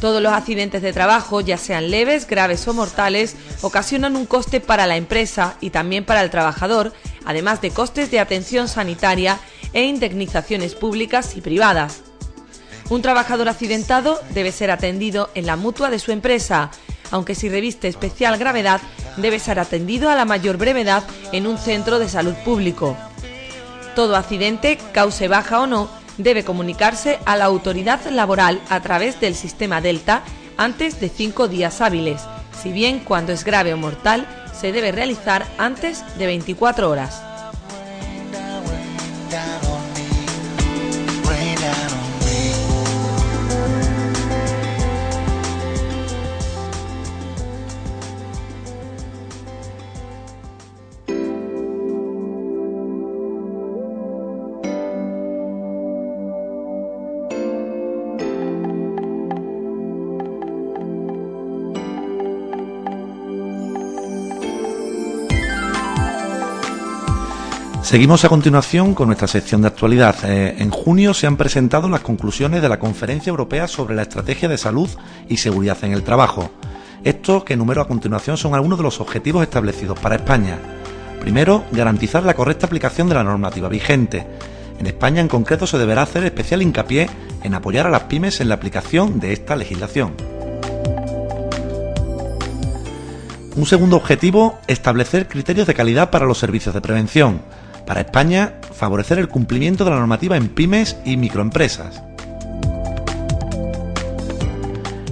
[0.02, 4.88] Todos los accidentes de trabajo, ya sean leves, graves o mortales, ocasionan un coste para
[4.88, 6.94] la empresa y también para el trabajador,
[7.26, 9.40] además de costes de atención sanitaria
[9.74, 12.05] e indemnizaciones públicas y privadas.
[12.90, 16.70] Un trabajador accidentado debe ser atendido en la mutua de su empresa,
[17.12, 18.80] aunque si reviste especial gravedad
[19.18, 22.96] debe ser atendido a la mayor brevedad en un centro de salud público.
[23.96, 29.36] Todo accidente, cause baja o no, debe comunicarse a la autoridad laboral a través del
[29.36, 30.22] sistema Delta
[30.58, 32.22] antes de cinco días hábiles,
[32.62, 37.35] si bien cuando es grave o mortal se debe realizar antes de 24 horas.
[67.96, 70.18] Seguimos a continuación con nuestra sección de actualidad.
[70.26, 74.50] Eh, en junio se han presentado las conclusiones de la Conferencia Europea sobre la Estrategia
[74.50, 74.90] de Salud
[75.30, 76.52] y Seguridad en el Trabajo.
[77.06, 80.60] Estos que enumero a continuación son algunos de los objetivos establecidos para España.
[81.22, 84.28] Primero, garantizar la correcta aplicación de la normativa vigente.
[84.78, 87.10] En España en concreto se deberá hacer especial hincapié
[87.44, 90.16] en apoyar a las pymes en la aplicación de esta legislación.
[93.56, 97.40] Un segundo objetivo, establecer criterios de calidad para los servicios de prevención.
[97.86, 102.02] Para España, favorecer el cumplimiento de la normativa en pymes y microempresas.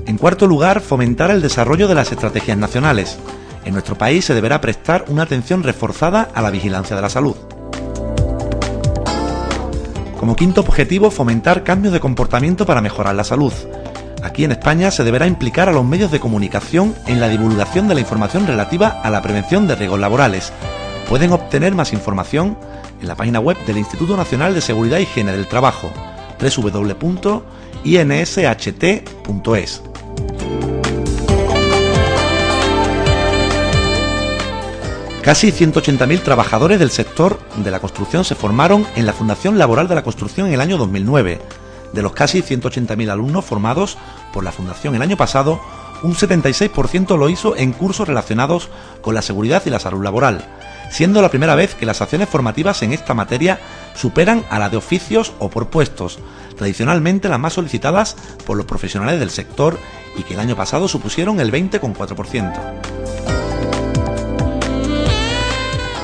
[0.07, 3.17] En cuarto lugar, fomentar el desarrollo de las estrategias nacionales.
[3.65, 7.35] En nuestro país se deberá prestar una atención reforzada a la vigilancia de la salud.
[10.19, 13.53] Como quinto objetivo, fomentar cambios de comportamiento para mejorar la salud.
[14.23, 17.95] Aquí en España se deberá implicar a los medios de comunicación en la divulgación de
[17.95, 20.53] la información relativa a la prevención de riesgos laborales,
[21.09, 22.57] Pueden obtener más información
[23.01, 25.91] en la página web del Instituto Nacional de Seguridad y Higiene del Trabajo,
[26.39, 27.03] www.insht.es.
[35.23, 39.95] Casi 180.000 trabajadores del sector de la construcción se formaron en la Fundación Laboral de
[39.95, 41.39] la Construcción en el año 2009.
[41.93, 43.97] De los casi 180.000 alumnos formados
[44.33, 45.61] por la Fundación el año pasado,
[46.01, 48.67] un 76% lo hizo en cursos relacionados
[49.01, 50.45] con la seguridad y la salud laboral,
[50.93, 53.59] siendo la primera vez que las acciones formativas en esta materia
[53.95, 56.19] superan a la de oficios o por puestos,
[56.55, 59.79] tradicionalmente las más solicitadas por los profesionales del sector
[60.15, 62.53] y que el año pasado supusieron el 20,4%.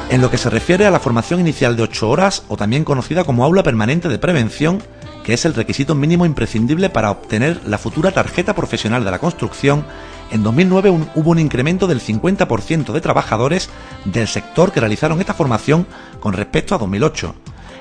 [0.09, 3.25] En lo que se refiere a la formación inicial de 8 horas, o también conocida
[3.25, 4.81] como aula permanente de prevención,
[5.23, 9.85] que es el requisito mínimo imprescindible para obtener la futura tarjeta profesional de la construcción,
[10.31, 13.69] en 2009 hubo un incremento del 50% de trabajadores
[14.05, 15.87] del sector que realizaron esta formación
[16.19, 17.35] con respecto a 2008.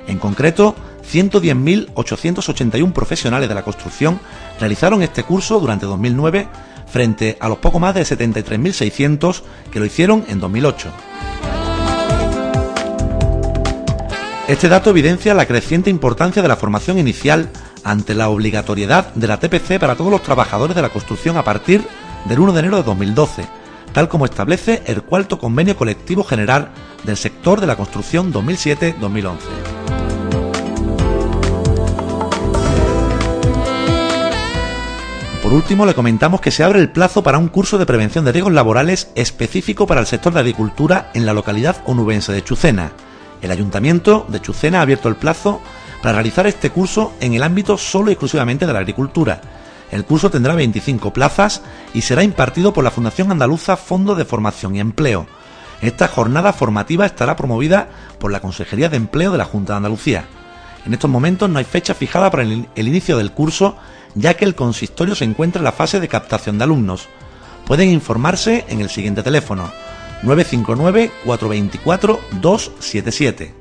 [0.06, 0.74] En concreto,
[1.10, 4.20] 110.881 profesionales de la construcción
[4.58, 6.48] realizaron este curso durante 2009
[6.86, 10.88] frente a los poco más de 73.600 que lo hicieron en 2008.
[14.48, 17.50] Este dato evidencia la creciente importancia de la formación inicial
[17.84, 21.82] ante la obligatoriedad de la TPC para todos los trabajadores de la construcción a partir
[22.28, 23.46] del 1 de enero de 2012,
[23.92, 26.70] tal como establece el cuarto convenio colectivo general
[27.04, 29.36] del sector de la construcción 2007-2011.
[35.42, 38.32] Por último, le comentamos que se abre el plazo para un curso de prevención de
[38.32, 42.92] riesgos laborales específico para el sector de agricultura en la localidad onubense de Chucena.
[43.40, 45.62] El ayuntamiento de Chucena ha abierto el plazo
[46.02, 49.40] para realizar este curso en el ámbito solo y exclusivamente de la agricultura,
[49.90, 51.62] el curso tendrá 25 plazas
[51.94, 55.26] y será impartido por la Fundación Andaluza Fondo de Formación y Empleo.
[55.80, 60.24] Esta jornada formativa estará promovida por la Consejería de Empleo de la Junta de Andalucía.
[60.84, 63.76] En estos momentos no hay fecha fijada para el, inicio del curso,
[64.14, 67.08] ya que el consistorio se encuentra en la fase de captación de alumnos.
[67.66, 69.70] Pueden informarse en el siguiente teléfono
[70.22, 73.57] 959 424 277.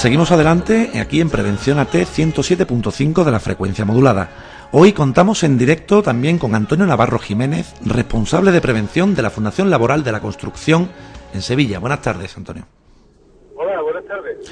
[0.00, 4.30] Seguimos adelante aquí en Prevención AT 107.5 de la frecuencia modulada.
[4.72, 9.68] Hoy contamos en directo también con Antonio Navarro Jiménez, responsable de prevención de la Fundación
[9.68, 10.88] Laboral de la Construcción
[11.34, 11.80] en Sevilla.
[11.80, 12.64] Buenas tardes, Antonio.
[13.54, 14.50] Hola, buenas tardes.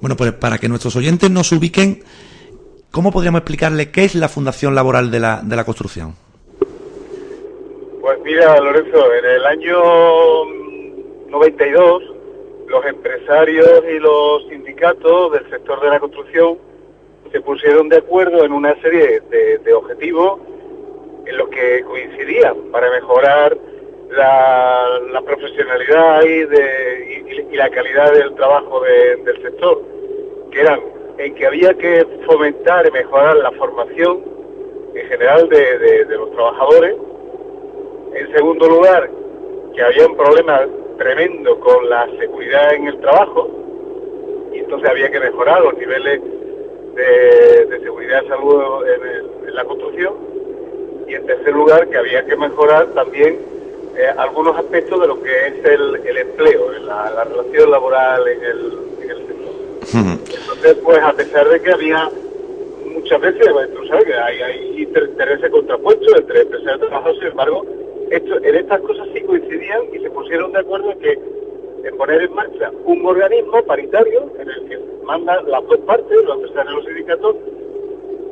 [0.00, 2.02] Bueno, pues para que nuestros oyentes nos ubiquen,
[2.90, 6.14] ¿cómo podríamos explicarle qué es la Fundación Laboral de la, de la Construcción?
[8.00, 9.78] Pues mira, Lorenzo, en el año
[11.28, 12.19] 92
[12.70, 16.56] los empresarios y los sindicatos del sector de la construcción
[17.32, 20.40] se pusieron de acuerdo en una serie de, objetivos
[21.26, 23.56] en los que coincidían para mejorar
[24.10, 29.82] la, profesionalidad y, la calidad del trabajo del sector,
[30.50, 30.80] que eran
[31.18, 34.24] en que había que fomentar y mejorar la formación
[34.94, 36.96] en general de los trabajadores.
[38.14, 39.10] En segundo lugar,
[39.74, 40.66] que había un problema
[41.00, 43.48] tremendo con la seguridad en el trabajo.
[44.52, 46.20] Y entonces había que mejorar los niveles
[46.94, 48.84] de, seguridad y salud
[49.46, 50.12] en, la construcción.
[51.08, 53.38] Y en tercer lugar que había que mejorar también
[53.96, 58.60] eh, algunos aspectos de lo que es el, empleo, la, relación laboral en el,
[59.26, 60.18] sector.
[60.38, 62.10] Entonces, pues a pesar de que había
[62.84, 67.66] muchas veces, tú sabes que hay, hay intereses contrapuestos entre empresarios y trabajadores, sin embargo,
[68.10, 71.18] en estas cosas sí coincidían y se pusieron de acuerdo en que
[71.84, 76.36] en poner en marcha un organismo paritario en el que mandan las dos partes, los
[76.36, 77.36] empresarios y los sindicatos,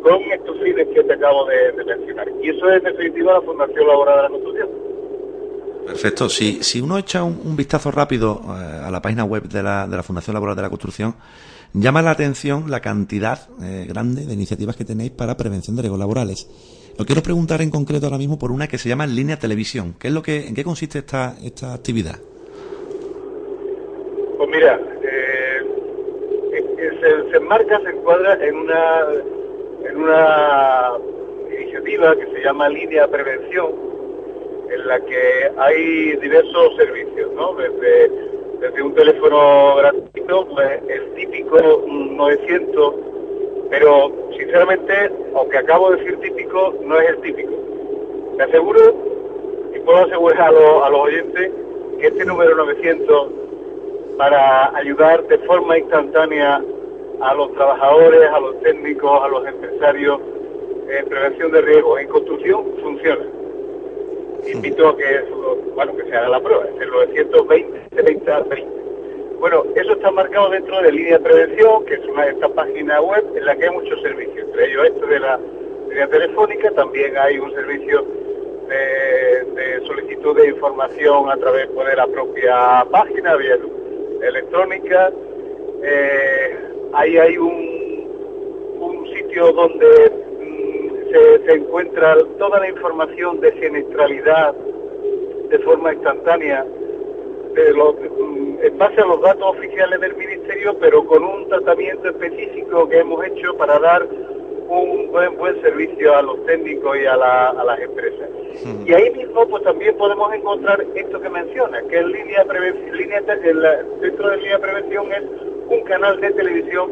[0.03, 2.29] con estos fines que te acabo de, mencionar.
[2.43, 4.69] Y eso es en definitiva la Fundación Laboral de la Construcción.
[5.87, 6.29] Perfecto.
[6.29, 9.97] Si, si uno echa un, vistazo rápido eh, a la página web de la, de
[9.97, 11.15] la Fundación Laboral de la Construcción,
[11.73, 15.99] llama la atención la cantidad eh, grande de iniciativas que tenéis para prevención de riesgos
[15.99, 16.49] laborales.
[16.99, 19.95] Lo quiero preguntar en concreto ahora mismo por una que se llama Línea Televisión.
[20.01, 22.17] ¿Qué es lo que, ¿En qué consiste esta, esta actividad?
[24.37, 25.63] Pues mira, eh,
[27.31, 29.03] se, enmarca, se encuadra en una,
[29.89, 30.91] en una
[31.57, 33.71] iniciativa que se llama Línea Prevención,
[34.69, 37.55] en la que hay diversos servicios, ¿no?
[37.55, 38.11] Desde,
[38.61, 43.08] desde un teléfono gratuito, pues el típico 900
[43.71, 47.53] pero sinceramente, aunque acabo de decir típico, no es el típico.
[48.37, 48.81] Me aseguro
[49.75, 51.51] y puedo asegurar a, los oyentes
[52.01, 53.29] que este número 900
[54.17, 56.63] para ayudar de forma instantánea
[57.21, 60.21] a los trabajadores, a los técnicos, a los empresarios
[60.89, 63.25] en prevención de riesgos en construcción funciona.
[64.51, 65.25] Invito a que,
[65.75, 68.78] bueno, que se haga la prueba, es el 920 30 20.
[69.39, 73.01] Bueno, eso está marcado dentro de Línea de Prevención, que es una de estas páginas
[73.01, 75.39] web en la que hay muchos servicios, entre ellos esto de la
[75.89, 78.05] línea telefónica, también hay un servicio
[78.69, 83.59] de, solicitud de información a través de la propia página vía
[84.23, 85.13] electrónica.
[85.85, 86.59] Eh,
[86.95, 94.53] ahí hay un, un sitio donde mm, se, se encuentra toda la información de siniestralidad
[95.49, 96.67] de forma instantánea
[98.63, 103.25] en base a los datos oficiales del Ministerio, pero con un tratamiento específico que hemos
[103.27, 104.07] hecho para dar
[104.69, 108.29] un buen buen servicio a los técnicos y a, las empresas.
[108.85, 112.45] Y ahí mismo pues también podemos encontrar esto que menciona, que en línea,
[112.93, 115.23] línea dentro de línea prevención es
[115.69, 116.91] un canal de televisión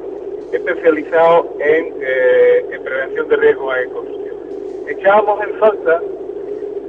[0.53, 4.37] especializado en, eh, prevención de riesgos en construcción.
[4.89, 6.03] Echábamos en falta,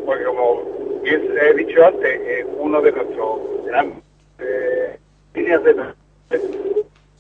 [0.05, 0.61] porque como
[1.01, 4.03] bien he dicho antes, eh, uno de nuestros grandes
[4.39, 4.97] eh,
[5.33, 5.75] líneas de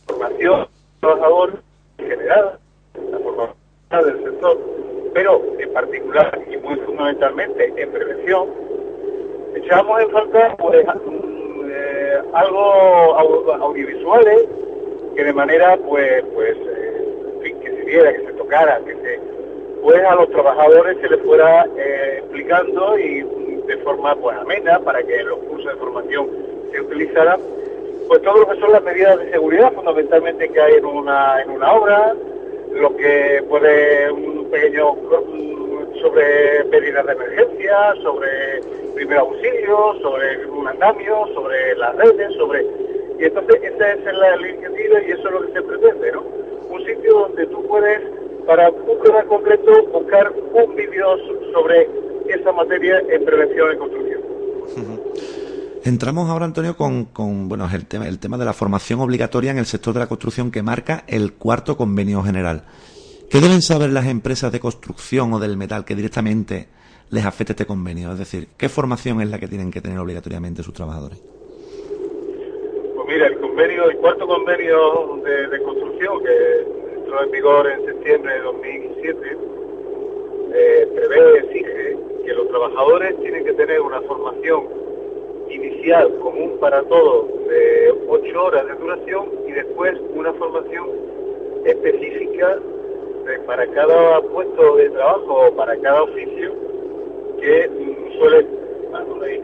[0.07, 0.67] formación
[0.99, 1.61] trabajador
[1.97, 2.59] general,
[3.11, 3.57] la formación
[4.05, 4.57] del sector,
[5.13, 8.49] pero en particular y muy fundamentalmente en prevención,
[9.55, 14.47] echamos en falta pues, eh, algo audiovisuales
[15.15, 16.55] que de manera pues pues
[17.41, 19.19] que se viera, que se tocara, que se
[19.81, 21.65] pues a los trabajadores se les fuera
[22.17, 26.29] explicando y de forma pues amena para que los cursos de formación
[26.71, 27.39] se utilizaran
[28.07, 31.51] pues todo lo que son las medidas de seguridad fundamentalmente que hay en una en
[31.51, 32.15] una obra
[32.71, 34.95] lo que puede un pequeño
[36.01, 38.61] sobre medidas de emergencia sobre
[38.95, 42.65] primer auxilio sobre un andamio sobre las redes sobre
[43.19, 46.23] y entonces esa es la iniciativa y eso es lo que se pretende no
[46.69, 48.01] un sitio donde tú puedes
[48.45, 51.17] para un tema concreto buscar un vídeo
[51.51, 54.21] sobre esa materia en prevención y construcción.
[55.83, 59.57] Entramos ahora, Antonio, con, con, bueno, el tema, el tema de la formación obligatoria en
[59.57, 62.63] el sector de la construcción que marca el cuarto convenio general.
[63.29, 66.67] ¿Qué deben saber las empresas de construcción o del metal que directamente
[67.09, 68.11] les afecte este convenio?
[68.11, 71.19] Es decir, ¿qué formación es la que tienen que tener obligatoriamente sus trabajadores?
[72.95, 78.33] Pues mira, el convenio, el cuarto convenio de, construcción que entró en vigor en septiembre
[78.33, 79.37] de 2007,
[80.53, 81.97] eh, prevé, exige
[82.27, 84.65] que los trabajadores tienen que tener una formación
[85.49, 90.89] inicial común para todos de ocho horas de duración y después una formación
[91.63, 92.59] específica
[93.45, 96.51] para cada puesto de trabajo o para cada oficio
[97.39, 97.69] que
[98.19, 98.45] suele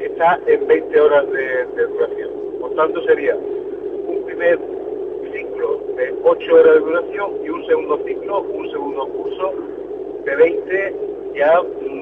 [0.01, 2.31] estar en 20 horas de, de duración.
[2.59, 4.59] Por tanto sería un primer
[5.31, 9.53] ciclo de 8 horas de duración y un segundo ciclo, un segundo curso
[10.25, 11.61] de 20 ya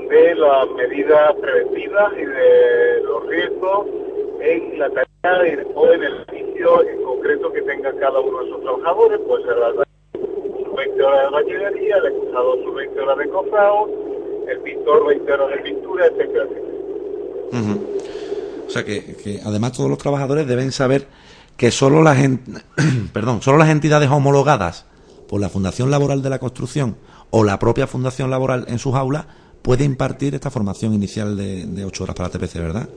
[0.10, 3.88] de las medidas preventivas y de los riesgos
[4.42, 8.62] en la tarea o en el edificio en concreto que tenga cada uno de esos
[8.62, 13.30] trabajadores, puede ser la sus 20 horas de bachillería, el acusado sus 20 horas de
[13.30, 13.90] cofrado,
[14.48, 16.46] el pintor 20 horas de pintura, etcétera,
[18.68, 21.08] O sea que, que además todos los trabajadores deben saber
[21.58, 22.18] que solo las,
[23.14, 24.86] perdón, solo las entidades homologadas
[25.30, 26.98] por la Fundación Laboral de la Construcción
[27.32, 29.26] o la propia Fundación Laboral en sus aulas
[29.62, 32.88] puede impartir esta formación inicial de, de 8 horas para TPC, ¿verdad?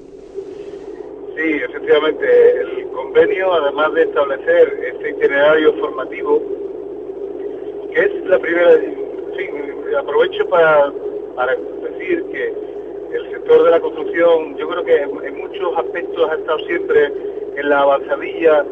[1.37, 2.61] Sí, efectivamente.
[2.61, 6.43] El convenio, además de establecer este itinerario formativo,
[7.93, 8.71] que es la primera...
[9.37, 9.49] Sí,
[9.99, 10.93] aprovecho para,
[11.37, 12.53] para decir que
[13.15, 17.13] el sector de la construcción, yo creo que en muchos aspectos ha estado siempre
[17.57, 18.65] en la avanzadilla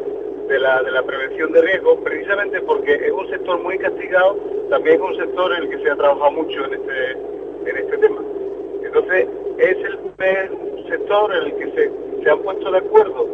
[0.47, 4.37] de la, de la prevención de riesgos, precisamente porque es un sector muy castigado,
[4.69, 7.11] también es un sector en el que se ha trabajado mucho en este,
[7.69, 8.21] en este tema.
[8.83, 9.27] Entonces,
[9.57, 10.51] es el primer
[10.89, 13.27] sector en el que se, se han puesto de acuerdo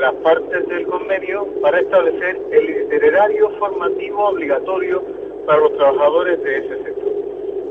[0.00, 5.02] las partes del convenio para establecer el itinerario formativo obligatorio
[5.46, 7.12] para los trabajadores de ese sector.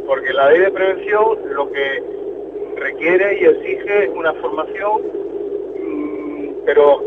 [0.08, 2.04] Porque la ley de prevención lo que
[2.78, 5.02] requiere y exige una formación,
[5.80, 7.02] mm, pero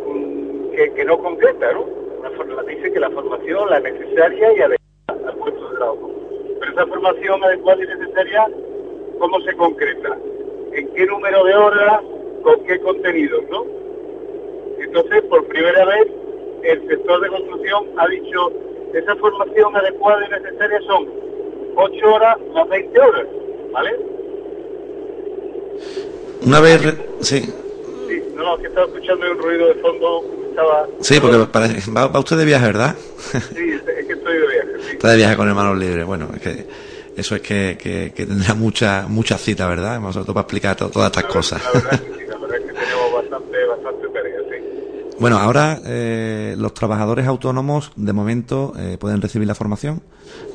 [0.76, 1.86] que, no concreta, ¿no?
[2.22, 6.10] La, dice que la formación, la necesaria y adecuada al puesto de trabajo.
[6.60, 8.46] Pero esa formación adecuada y necesaria,
[9.18, 10.18] ¿cómo se concreta?
[10.72, 12.00] ¿En qué número de horas?
[12.42, 13.64] ¿Con qué contenidos, no?
[14.78, 16.08] Entonces, por primera vez,
[16.62, 18.52] el sector de construcción ha dicho,
[18.92, 21.08] esa formación adecuada y necesaria son
[21.76, 23.26] 8 horas más 20 horas,
[23.72, 23.96] ¿vale?
[26.46, 26.80] Una vez,
[27.20, 27.40] sí.
[27.40, 30.45] Sí, no, no, que estaba escuchando un ruido de fondo
[31.00, 32.96] Sí, porque va, usted de viaje, ¿verdad?
[33.32, 34.70] Sí, es que estoy de viaje.
[34.80, 34.92] Sí.
[34.92, 36.04] Está de viaje con hermanos libres.
[36.04, 36.66] Bueno, es que
[37.16, 40.00] eso es que, que, tendrá mucha mucha cita, ¿verdad?
[40.00, 41.62] Para explicar todas estas cosas.
[41.64, 45.16] La verdad, que sí, la verdad es que tenemos bastante, bastante tarea, sí.
[45.18, 50.02] Bueno, ahora eh, los trabajadores autónomos de momento eh, pueden recibir la formación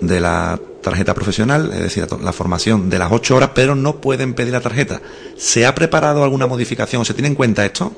[0.01, 4.33] de la tarjeta profesional, es decir, la formación de las ocho horas, pero no pueden
[4.33, 5.01] pedir la tarjeta.
[5.35, 7.05] ¿Se ha preparado alguna modificación?
[7.05, 7.91] ¿Se tiene en cuenta esto?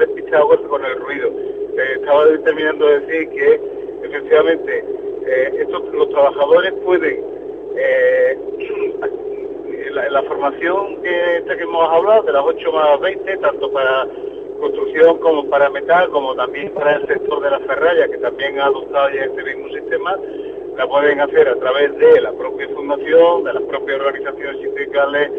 [0.00, 1.28] es que he despistado con el ruido.
[1.28, 3.60] Eh, estaba terminando de decir que
[4.04, 4.84] efectivamente
[5.26, 7.24] eh, estos, los trabajadores pueden,
[7.76, 8.38] eh,
[10.10, 14.06] la, formación que, que hemos hablado, de las 8 más 20, tanto para
[14.60, 18.66] construcción como para metal, como también para el sector de la ferralla, que también ha
[18.66, 20.16] adoptado ya este mismo sistema,
[20.76, 25.30] la pueden hacer a través de la propia fundación, de las propias organizaciones sindicales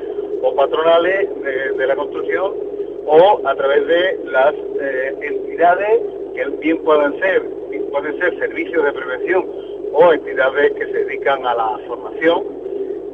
[0.43, 1.29] o patronales
[1.77, 2.72] de la construcción
[3.05, 5.99] o a través de las eh, entidades
[6.35, 7.43] que bien pueden ser,
[7.91, 9.45] pueden ser servicios de prevención
[9.93, 12.43] o entidades que se dedican a la formación,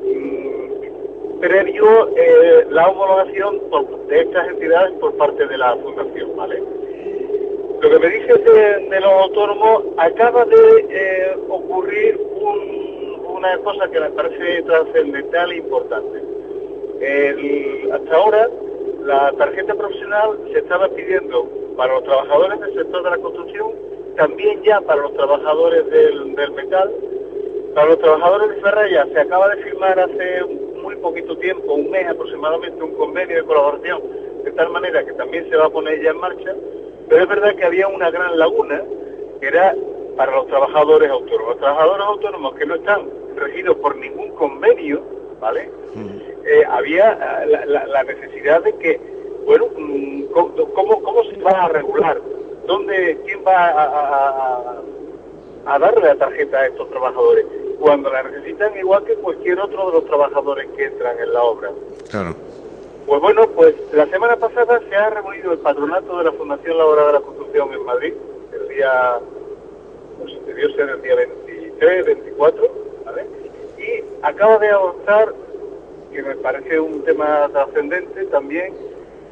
[0.05, 3.59] mm, previo eh, la homologación
[4.07, 6.63] de estas entidades por parte de la Fundación, ¿vale?
[7.81, 12.19] Lo que me dices de, los autónomos, acaba de eh, ocurrir
[13.27, 16.19] una cosa que me parece trascendental e importante.
[17.93, 18.49] hasta ahora
[19.05, 21.47] la tarjeta profesional se estaba pidiendo
[21.77, 23.71] para los trabajadores del sector de la construcción,
[24.17, 26.91] también ya para los trabajadores del, metal,
[27.73, 30.43] para los trabajadores de Ferraya se acaba de firmar hace
[30.81, 34.01] muy poquito tiempo, un mes aproximadamente, un convenio de colaboración,
[34.43, 36.55] de tal manera que también se va a poner ya en marcha,
[37.07, 38.83] pero es verdad que había una gran laguna
[39.39, 39.73] que era
[40.17, 41.51] para los trabajadores autónomos.
[41.51, 45.01] Los trabajadores autónomos que no están regidos por ningún convenio,
[45.39, 45.69] ¿vale?
[46.45, 48.99] Eh, había eh, la, necesidad de que,
[49.45, 50.23] bueno, mm,
[50.73, 52.19] ¿cómo, ¿cómo se va a regular?
[52.65, 54.73] ¿Dónde, quién va a,
[55.65, 57.45] a, darle la tarjeta a estos trabajadores?
[57.79, 61.71] Cuando la necesitan igual que cualquier otro de los trabajadores que entran en la obra.
[62.09, 62.35] Claro.
[63.09, 67.07] Pues bueno, pues la semana pasada se ha reunido el patronato de la Fundación Laboral
[67.07, 68.13] de la Construcción en Madrid,
[68.53, 69.19] el día,
[70.19, 72.67] pues debió ser el día 23, 24, ¿vale?
[72.67, 72.88] Y
[74.21, 75.33] acaba de avanzar
[76.11, 78.73] que me parece un tema trascendente también,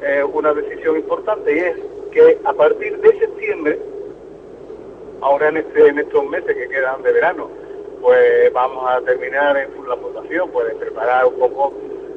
[0.02, 1.76] eh, una decisión importante y es
[2.12, 3.78] que a partir de septiembre,
[5.20, 7.50] ahora en, este, en estos meses que quedan de verano,
[8.00, 11.72] pues vamos a terminar en la fundación, pues preparar un poco,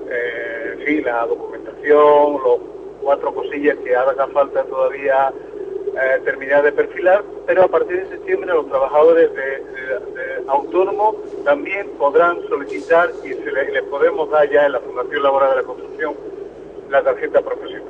[0.09, 2.59] eh, en la documentación, los
[3.01, 5.33] cuatro cosillas que haga falta todavía
[5.93, 9.71] eh, terminar de perfilar, pero a partir de septiembre los trabajadores de,
[10.47, 15.55] autónomos también podrán solicitar y se les, podemos dar ya en la Fundación Laboral de
[15.57, 16.13] la Construcción
[16.89, 17.83] la tarjeta profesional.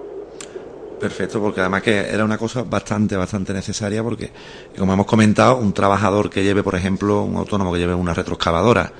[0.99, 4.31] Perfecto, porque además que era una cosa bastante, bastante necesaria, porque,
[4.77, 8.91] como hemos comentado, un trabajador que lleve, por ejemplo, un autónomo que lleve una retroexcavadora,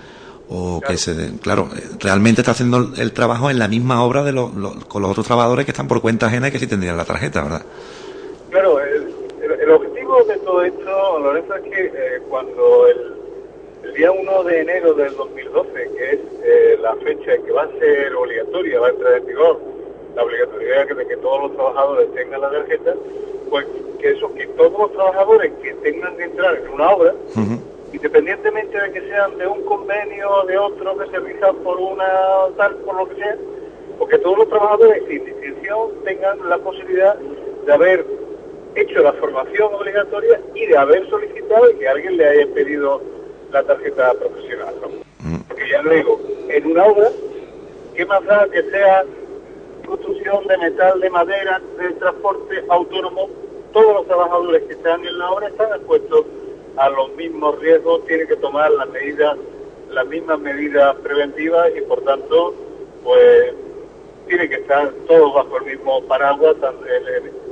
[0.50, 4.52] o que se, claro, realmente está haciendo el trabajo en la misma obra de los,
[4.88, 7.44] con los otros trabajadores que están por cuenta ajena y que sí tendrían la tarjeta,
[7.44, 7.66] ¿verdad?
[8.52, 14.60] Claro, el, objetivo de todo esto, Lorenzo, es que eh, cuando el, día 1 de
[14.60, 18.90] enero del 2012, que es eh, la fecha que va a ser obligatoria, va a
[18.90, 19.58] entrar en vigor,
[20.16, 22.94] la obligatoriedad de que todos los trabajadores tengan la tarjeta,
[23.50, 23.66] pues
[24.00, 27.16] que eso, que todos los trabajadores que tengan que entrar en una obra,
[27.94, 32.50] independientemente de que sean de un convenio o de otro que se rija por una
[32.58, 33.38] tal, por lo que sea,
[33.98, 38.21] porque todos los trabajadores sin distinción tengan la posibilidad de haber
[38.76, 43.02] hecho la formación obligatoria y de haber solicitado y que alguien le haya pedido
[43.52, 44.76] la tarjeta profesional.
[45.48, 47.10] Porque ya lo digo, en una obra,
[47.96, 49.04] ¿qué más da que sea
[49.86, 53.30] construcción de metal, de madera, de transporte autónomo,
[53.74, 56.26] todos los trabajadores que están en la obra están expuestos
[56.78, 59.38] a los mismos riesgos, tienen que tomar las medidas,
[59.90, 62.54] las mismas medidas preventivas y por tanto,
[63.04, 63.54] pues
[64.28, 66.56] tiene que estar todos bajo el mismo paraguas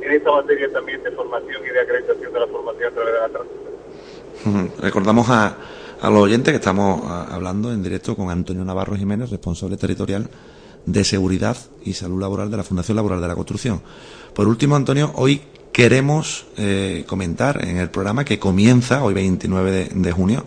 [0.01, 3.19] en, esta materia también de formación y de acreditación de la formación a través de
[3.19, 4.71] la transición.
[4.79, 5.57] Recordamos a,
[6.03, 10.29] los oyentes que estamos hablando en directo con Antonio Navarro Jiménez, responsable territorial
[10.85, 13.81] de Seguridad y Salud Laboral de la Fundación Laboral de la Construcción.
[14.33, 15.41] Por último, Antonio, hoy
[15.71, 20.45] queremos eh, comentar en el programa que comienza, hoy 29 de, junio,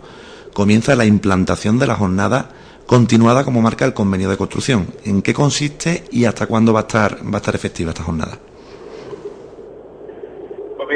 [0.53, 2.49] comienza la implantación de la jornada
[2.85, 4.87] continuada como marca el convenio de construcción.
[5.05, 8.39] ¿En qué consiste y hasta cuándo va a estar, va a estar efectiva esta jornada?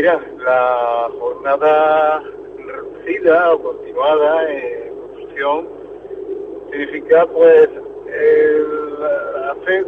[0.07, 2.23] La jornada
[2.65, 5.67] reducida o continuada en construcción
[6.71, 7.67] significa pues
[9.51, 9.85] hacer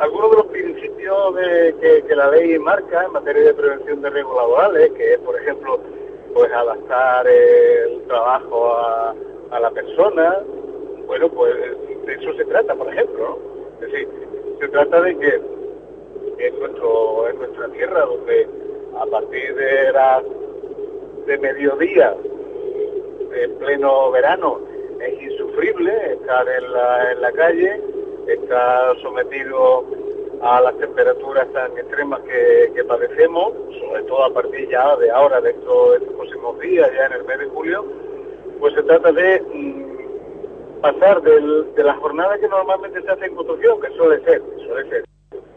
[0.00, 4.36] algunos de los principios de, que, la ley marca en materia de prevención de riesgos
[4.36, 5.80] laborales, que es, por ejemplo,
[6.34, 9.14] pues adaptar el trabajo a,
[9.58, 10.40] la persona,
[11.06, 11.54] bueno, pues
[12.04, 13.38] de eso se trata, por ejemplo,
[13.80, 14.08] Es decir,
[14.60, 15.40] se trata de que
[16.38, 18.46] en, nuestro, en nuestra tierra, donde
[19.00, 20.24] a partir de las
[21.26, 22.14] de mediodía,
[23.32, 24.60] en pleno verano,
[25.00, 27.80] es insufrible estar en la, en la calle,
[28.26, 29.84] estar sometido
[30.40, 35.50] a las temperaturas tan extremas que, padecemos, sobre todo a partir ya de ahora, de
[35.50, 37.84] estos, próximos días, ya en el mes de julio,
[38.58, 43.80] pues se trata de mm, pasar de la jornada que normalmente se hace en construcción,
[43.80, 45.07] que suele ser, suele ser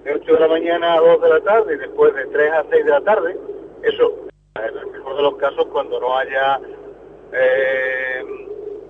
[0.04, 2.66] de 8 de la mañana a 2 de la tarde y después de 3 a
[2.70, 3.38] 6 de la tarde,
[3.84, 4.14] eso,
[4.56, 6.60] en el mejor de los casos, cuando no haya
[7.34, 8.24] eh,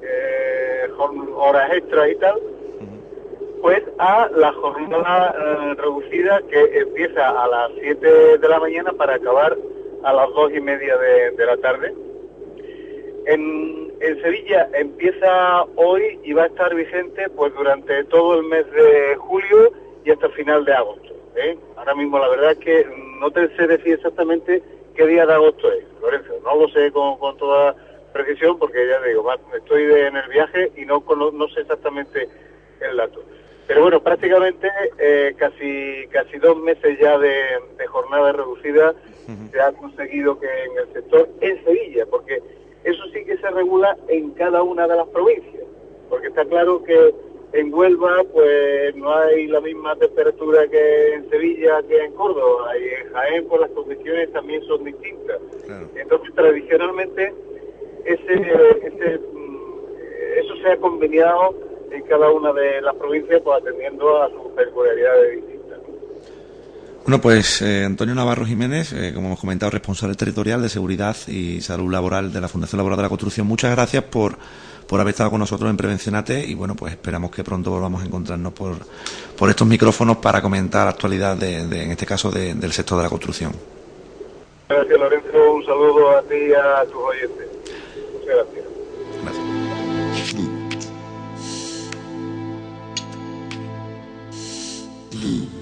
[0.01, 0.89] eh,
[1.35, 2.39] horas extras y tal,
[3.61, 9.15] pues a la jornada eh, reducida que empieza a las 7 de la mañana para
[9.15, 9.55] acabar
[10.03, 11.93] a las 2 y media de, la tarde.
[13.27, 18.65] En, en, Sevilla empieza hoy y va a estar vigente pues durante todo el mes
[18.71, 19.71] de julio
[20.03, 21.00] y hasta el final de agosto.
[21.35, 21.57] ¿Eh?
[21.77, 22.85] Ahora mismo la verdad es que
[23.19, 24.61] no te sé decir exactamente
[24.95, 27.75] qué día de agosto es, Lorenzo, no lo sé con, con toda
[28.11, 29.25] precisión porque ya digo,
[29.55, 31.03] estoy en el viaje y no,
[31.33, 32.27] no sé exactamente
[32.81, 33.23] el dato.
[33.67, 38.93] Pero bueno, prácticamente eh, casi casi dos meses ya de, jornada reducida
[39.51, 42.41] se ha conseguido que en el sector, en Sevilla, porque
[42.83, 45.63] eso sí que se regula en cada una de las provincias,
[46.09, 47.13] porque está claro que
[47.53, 52.83] en Huelva pues no hay la misma temperatura que en Sevilla que en Córdoba y
[52.83, 55.39] en Jaén pues las condiciones también son distintas.
[55.95, 57.33] Entonces tradicionalmente
[58.05, 59.57] ese, ese, mm,
[60.39, 61.55] eso se ha conveniado
[61.91, 65.51] en cada una de las provincias pues atendiendo a sus peculiaridades distintas.
[67.03, 71.59] Bueno, pues eh, Antonio Navarro Jiménez, eh, como hemos comentado, responsable territorial de seguridad y
[71.61, 74.37] salud laboral de la Fundación Laboral de la Construcción, muchas gracias por,
[74.91, 78.05] por haber estado con nosotros en Prevencionate y bueno, pues esperamos que pronto volvamos a
[78.05, 78.75] encontrarnos por,
[79.37, 83.09] por estos micrófonos para comentar la actualidad, de, en este caso, del sector de la
[83.09, 83.53] construcción.
[84.67, 85.53] Gracias, Lorenzo.
[85.53, 87.47] Un saludo a ti y a tus oyentes.
[88.19, 88.65] Muchas gracias.
[95.13, 95.60] Gracias.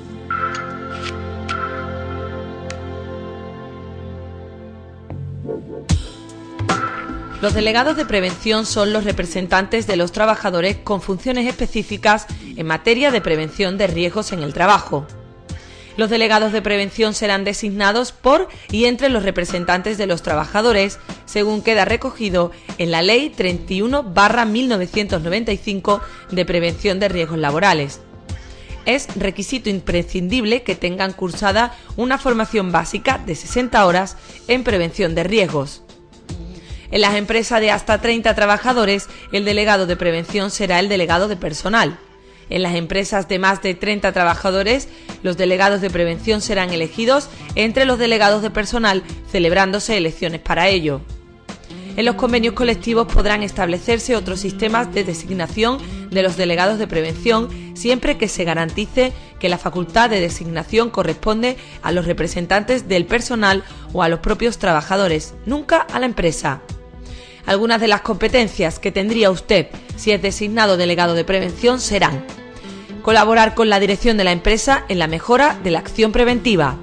[7.41, 12.27] Los delegados de prevención son los representantes de los trabajadores con funciones específicas
[12.57, 15.07] en materia de prevención de riesgos en el trabajo.
[15.95, 21.61] Los delegados de prevención serán designados por y entre los representantes de los trabajadores, según
[21.61, 28.01] queda recogido en la Ley 31-1995 de Prevención de Riesgos Laborales.
[28.85, 34.17] Es requisito imprescindible que tengan cursada una formación básica de 60 horas
[34.49, 35.83] en prevención de riesgos.
[36.91, 41.35] En las empresas de hasta 30 trabajadores, el delegado de prevención será el delegado de
[41.35, 41.97] personal.
[42.49, 44.87] En las empresas de más de 30 trabajadores,
[45.21, 51.01] los delegados de prevención serán elegidos entre los delegados de personal, celebrándose elecciones para ello.
[51.95, 55.79] En los convenios colectivos podrán establecerse otros sistemas de designación
[56.09, 61.57] de los delegados de prevención siempre que se garantice que la facultad de designación corresponde
[61.81, 63.63] a los representantes del personal
[63.93, 66.61] o a los propios trabajadores, nunca a la empresa.
[67.45, 72.23] Algunas de las competencias que tendría usted si es designado delegado de prevención serán
[73.01, 76.77] colaborar con la dirección de la empresa en la mejora de la acción preventiva,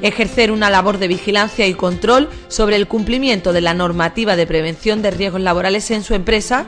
[0.00, 5.02] ejercer una labor de vigilancia y control sobre el cumplimiento de la normativa de prevención
[5.02, 6.66] de riesgos laborales en su empresa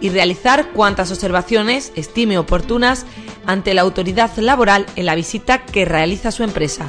[0.00, 3.04] y realizar cuantas observaciones estime oportunas
[3.46, 6.86] ante la autoridad laboral en la visita que realiza su empresa.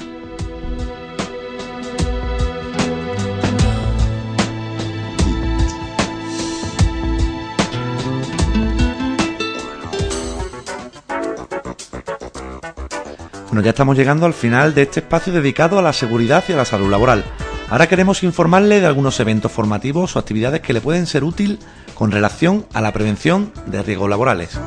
[13.60, 16.56] Bueno, ya estamos llegando al final de este espacio dedicado a la seguridad y a
[16.56, 17.26] la salud laboral.
[17.70, 21.60] Ahora queremos informarle de algunos eventos formativos o actividades que le pueden ser útil
[21.94, 24.58] con relación a la prevención de riesgos laborales.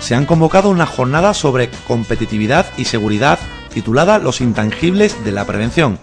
[0.00, 3.38] Se han convocado una jornada sobre competitividad y seguridad
[3.74, 5.98] titulada Los intangibles de la prevención.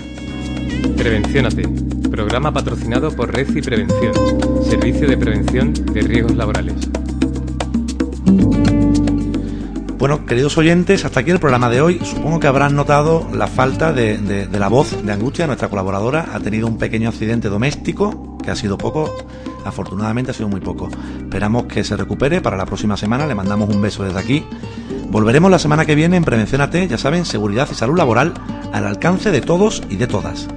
[0.96, 1.68] Prevenciónate,
[2.12, 4.14] programa patrocinado por Red y Prevención,
[4.70, 6.76] Servicio de Prevención de Riesgos Laborales.
[10.00, 12.00] Bueno, queridos oyentes, hasta aquí el programa de hoy.
[12.06, 16.30] Supongo que habrán notado la falta de, la voz de Angustia, nuestra colaboradora.
[16.34, 19.14] Ha tenido un pequeño accidente doméstico, que ha sido poco,
[19.66, 20.88] afortunadamente ha sido muy poco.
[21.20, 23.28] Esperamos que se recupere para la próxima semana.
[23.28, 24.46] Le mandamos un beso desde aquí.
[25.10, 28.34] Volveremos la semana que viene en Prevención AT, ya saben, seguridad y salud laboral
[28.72, 30.48] al alcance de todos y de todas.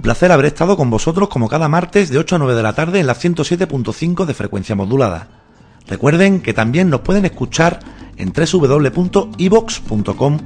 [0.00, 3.00] Placer haber estado con vosotros como cada martes de 8 a 9 de la tarde
[3.00, 5.28] en la 107.5 de frecuencia modulada.
[5.86, 7.78] Recuerden que también nos pueden escuchar
[8.16, 10.38] en www.ivox.com.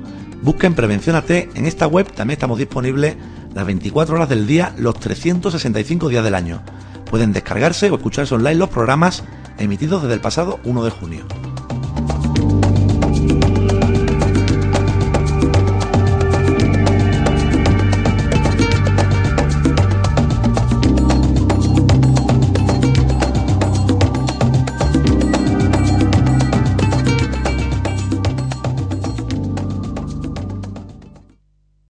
[0.42, 1.30] Busquen Prevención AT.
[1.30, 3.16] En esta web también estamos disponibles
[3.54, 6.62] las 24 horas del día, los 365 días del año.
[7.10, 9.24] Pueden descargarse o escucharse online los programas
[9.58, 11.49] emitidos desde el pasado 1 de junio.